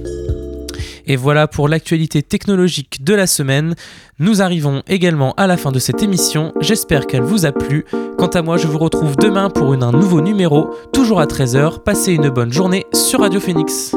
Et 1.08 1.16
voilà 1.16 1.48
pour 1.48 1.68
l'actualité 1.68 2.24
technologique 2.24 3.04
de 3.04 3.14
la 3.14 3.28
semaine. 3.28 3.76
Nous 4.20 4.42
arrivons 4.42 4.84
également 4.88 5.34
à 5.36 5.48
la 5.48 5.58
fin 5.58 5.72
de 5.72 5.80
cette 5.80 6.04
émission. 6.04 6.54
J'espère 6.62 7.08
qu'elle 7.08 7.24
vous 7.24 7.46
a 7.46 7.52
plu. 7.52 7.86
Quant 8.18 8.28
à 8.28 8.42
moi, 8.42 8.58
je 8.58 8.68
vous 8.68 8.80
retrouve 8.80 9.18
demain 9.18 9.50
pour 9.50 9.74
un 9.74 9.92
nouveau 9.92 10.22
numéro, 10.22 10.70
toujours 10.94 11.20
à 11.20 11.26
13h. 11.26 11.84
Passez 11.84 12.14
une 12.14 12.30
bonne 12.30 12.54
journée 12.54 12.86
sur 12.94 13.22
Radio 13.22 13.40
Phoenix. 13.40 13.94